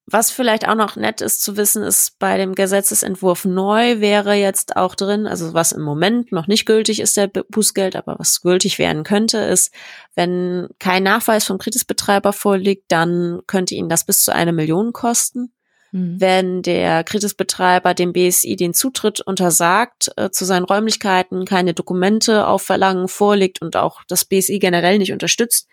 Was 0.08 0.30
vielleicht 0.30 0.68
auch 0.68 0.76
noch 0.76 0.96
nett 0.96 1.22
ist 1.22 1.42
zu 1.42 1.58
wissen, 1.58 1.82
ist 1.82 2.20
bei 2.20 2.38
dem 2.38 2.54
Gesetzesentwurf 2.54 3.44
neu 3.46 4.00
wäre 4.02 4.36
jetzt 4.36 4.76
auch 4.76 4.94
drin, 4.94 5.26
also 5.26 5.56
was 5.56 5.72
im 5.72 5.82
Moment 5.82 6.32
noch 6.32 6.46
nicht 6.46 6.68
gültig 6.68 7.00
ist, 7.00 7.18
der 7.18 7.26
Bußgeld, 7.28 7.96
aber 7.96 8.20
was 8.20 8.42
gültig 8.42 8.78
werden 8.78 9.04
könnte, 9.04 9.40
ist, 9.40 9.74
wenn 10.14 10.68
kein 10.78 11.02
Nachweis 11.02 11.46
vom 11.46 11.58
Kritisbetreiber 11.58 12.34
vorliegt, 12.34 12.86
dann 12.90 13.42
könnte 13.48 13.74
ihn 13.74 13.90
das 13.90 14.06
bis 14.06 14.24
zu 14.24 14.32
eine 14.32 14.54
Million 14.54 14.94
kosten. 14.94 15.52
Mhm. 15.92 16.22
Wenn 16.22 16.62
der 16.62 17.04
Kritisbetreiber 17.04 17.96
dem 17.96 18.14
BSI 18.14 18.56
den 18.58 18.76
Zutritt 18.76 19.22
untersagt 19.22 20.12
äh, 20.18 20.30
zu 20.30 20.46
seinen 20.46 20.66
Räumlichkeiten, 20.66 21.46
keine 21.46 21.74
Dokumente 21.74 22.46
auf 22.46 22.62
Verlangen 22.62 23.08
vorlegt 23.08 23.60
und 23.60 23.76
auch 23.76 24.04
das 24.08 24.24
BSI 24.26 24.60
generell 24.60 25.00
nicht 25.00 25.14
unterstützt, 25.14 25.68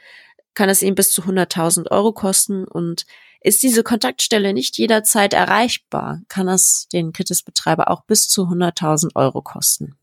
kann 0.54 0.70
es 0.70 0.82
ihm 0.82 0.94
bis 0.94 1.12
zu 1.12 1.22
100.000 1.22 1.90
Euro 1.90 2.12
kosten 2.12 2.64
und 2.64 3.04
ist 3.44 3.62
diese 3.62 3.82
Kontaktstelle 3.82 4.52
nicht 4.52 4.78
jederzeit 4.78 5.34
erreichbar, 5.34 6.20
kann 6.28 6.48
es 6.48 6.88
den 6.92 7.12
Kritisbetreiber 7.12 7.90
auch 7.90 8.02
bis 8.04 8.28
zu 8.28 8.42
100.000 8.44 9.14
Euro 9.14 9.42
kosten. 9.42 9.96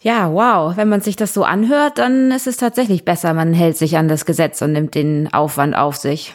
Ja, 0.00 0.30
wow. 0.32 0.76
Wenn 0.76 0.90
man 0.90 1.00
sich 1.00 1.16
das 1.16 1.32
so 1.32 1.44
anhört, 1.44 1.98
dann 1.98 2.30
ist 2.30 2.46
es 2.46 2.58
tatsächlich 2.58 3.06
besser, 3.06 3.32
man 3.32 3.54
hält 3.54 3.78
sich 3.78 3.96
an 3.96 4.06
das 4.06 4.26
Gesetz 4.26 4.60
und 4.60 4.72
nimmt 4.72 4.94
den 4.94 5.32
Aufwand 5.32 5.74
auf 5.74 5.96
sich. 5.96 6.34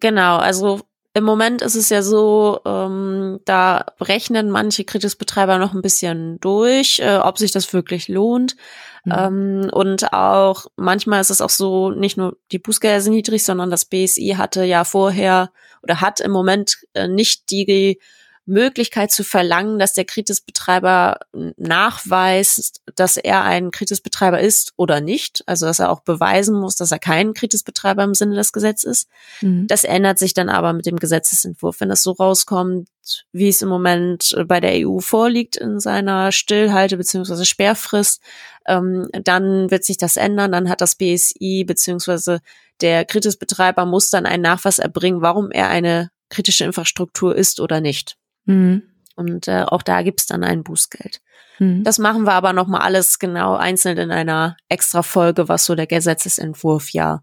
Genau, 0.00 0.36
also 0.36 0.80
im 1.14 1.24
Moment 1.24 1.62
ist 1.62 1.76
es 1.76 1.88
ja 1.88 2.02
so, 2.02 2.60
ähm, 2.66 3.40
da 3.44 3.86
rechnen 4.00 4.50
manche 4.50 4.84
Kritisbetreiber 4.84 5.58
noch 5.58 5.72
ein 5.72 5.80
bisschen 5.80 6.40
durch, 6.40 6.98
äh, 6.98 7.16
ob 7.16 7.38
sich 7.38 7.52
das 7.52 7.72
wirklich 7.72 8.08
lohnt. 8.08 8.56
Mhm. 9.04 9.12
Ähm, 9.16 9.70
und 9.72 10.12
auch 10.12 10.66
manchmal 10.76 11.20
ist 11.20 11.30
es 11.30 11.40
auch 11.40 11.50
so, 11.50 11.90
nicht 11.90 12.16
nur 12.16 12.36
die 12.52 12.58
Bußgelder 12.58 13.00
sind 13.00 13.14
niedrig, 13.14 13.44
sondern 13.44 13.70
das 13.70 13.84
BSI 13.84 14.34
hatte 14.36 14.64
ja 14.64 14.84
vorher 14.84 15.50
oder 15.82 16.00
hat 16.00 16.20
im 16.20 16.30
Moment 16.30 16.78
äh, 16.94 17.08
nicht 17.08 17.50
die 17.50 17.98
Möglichkeit 18.46 19.10
zu 19.10 19.24
verlangen, 19.24 19.78
dass 19.78 19.94
der 19.94 20.04
Kritisbetreiber 20.04 21.18
nachweist, 21.56 22.82
dass 22.94 23.16
er 23.16 23.42
ein 23.42 23.70
Kritisbetreiber 23.70 24.40
ist 24.40 24.74
oder 24.76 25.00
nicht. 25.00 25.42
Also 25.46 25.64
dass 25.64 25.78
er 25.78 25.90
auch 25.90 26.00
beweisen 26.00 26.54
muss, 26.58 26.76
dass 26.76 26.92
er 26.92 26.98
kein 26.98 27.32
Kritisbetreiber 27.32 28.04
im 28.04 28.14
Sinne 28.14 28.36
des 28.36 28.52
Gesetzes 28.52 28.84
ist. 28.84 29.08
Mhm. 29.40 29.66
Das 29.66 29.84
ändert 29.84 30.18
sich 30.18 30.34
dann 30.34 30.50
aber 30.50 30.74
mit 30.74 30.84
dem 30.84 30.98
Gesetzesentwurf. 30.98 31.80
Wenn 31.80 31.88
das 31.88 32.02
so 32.02 32.12
rauskommt, 32.12 32.88
wie 33.32 33.48
es 33.48 33.62
im 33.62 33.68
Moment 33.68 34.34
bei 34.46 34.60
der 34.60 34.86
EU 34.86 34.98
vorliegt 34.98 35.56
in 35.56 35.80
seiner 35.80 36.30
Stillhalte- 36.30 36.98
bzw. 36.98 37.44
Sperrfrist, 37.44 38.20
ähm, 38.66 39.08
dann 39.12 39.70
wird 39.70 39.84
sich 39.84 39.98
das 39.98 40.16
ändern. 40.16 40.52
Dann 40.52 40.68
hat 40.68 40.80
das 40.80 40.96
BSI 40.96 41.64
bzw. 41.66 42.38
der 42.80 43.04
Kritisbetreiber 43.04 43.86
muss 43.86 44.10
dann 44.10 44.26
einen 44.26 44.42
Nachweis 44.42 44.78
erbringen, 44.78 45.22
warum 45.22 45.50
er 45.50 45.68
eine 45.68 46.10
kritische 46.30 46.64
Infrastruktur 46.64 47.34
ist 47.34 47.60
oder 47.60 47.80
nicht. 47.80 48.16
Mhm. 48.44 48.82
Und 49.16 49.48
äh, 49.48 49.64
auch 49.66 49.82
da 49.82 50.02
gibt's 50.02 50.26
dann 50.26 50.42
ein 50.42 50.64
Bußgeld. 50.64 51.20
Mhm. 51.58 51.84
Das 51.84 51.98
machen 51.98 52.24
wir 52.24 52.32
aber 52.32 52.52
nochmal 52.52 52.82
alles 52.82 53.18
genau 53.18 53.54
einzeln 53.54 53.98
in 53.98 54.10
einer 54.10 54.56
extra 54.68 55.02
Folge, 55.02 55.48
was 55.48 55.64
so 55.64 55.74
der 55.74 55.86
Gesetzesentwurf 55.86 56.90
ja 56.90 57.22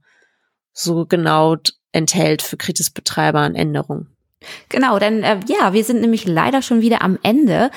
so 0.74 1.06
genau 1.06 1.58
enthält 1.92 2.42
für 2.42 2.58
Kritisbetreiber 2.58 3.40
an 3.40 3.56
Änderungen. 3.56 4.08
Genau, 4.70 4.98
denn 4.98 5.24
äh, 5.24 5.40
ja, 5.48 5.74
wir 5.74 5.84
sind 5.84 6.02
nämlich 6.02 6.26
leider 6.26 6.62
schon 6.62 6.82
wieder 6.82 7.02
am 7.02 7.20
Ende. 7.22 7.70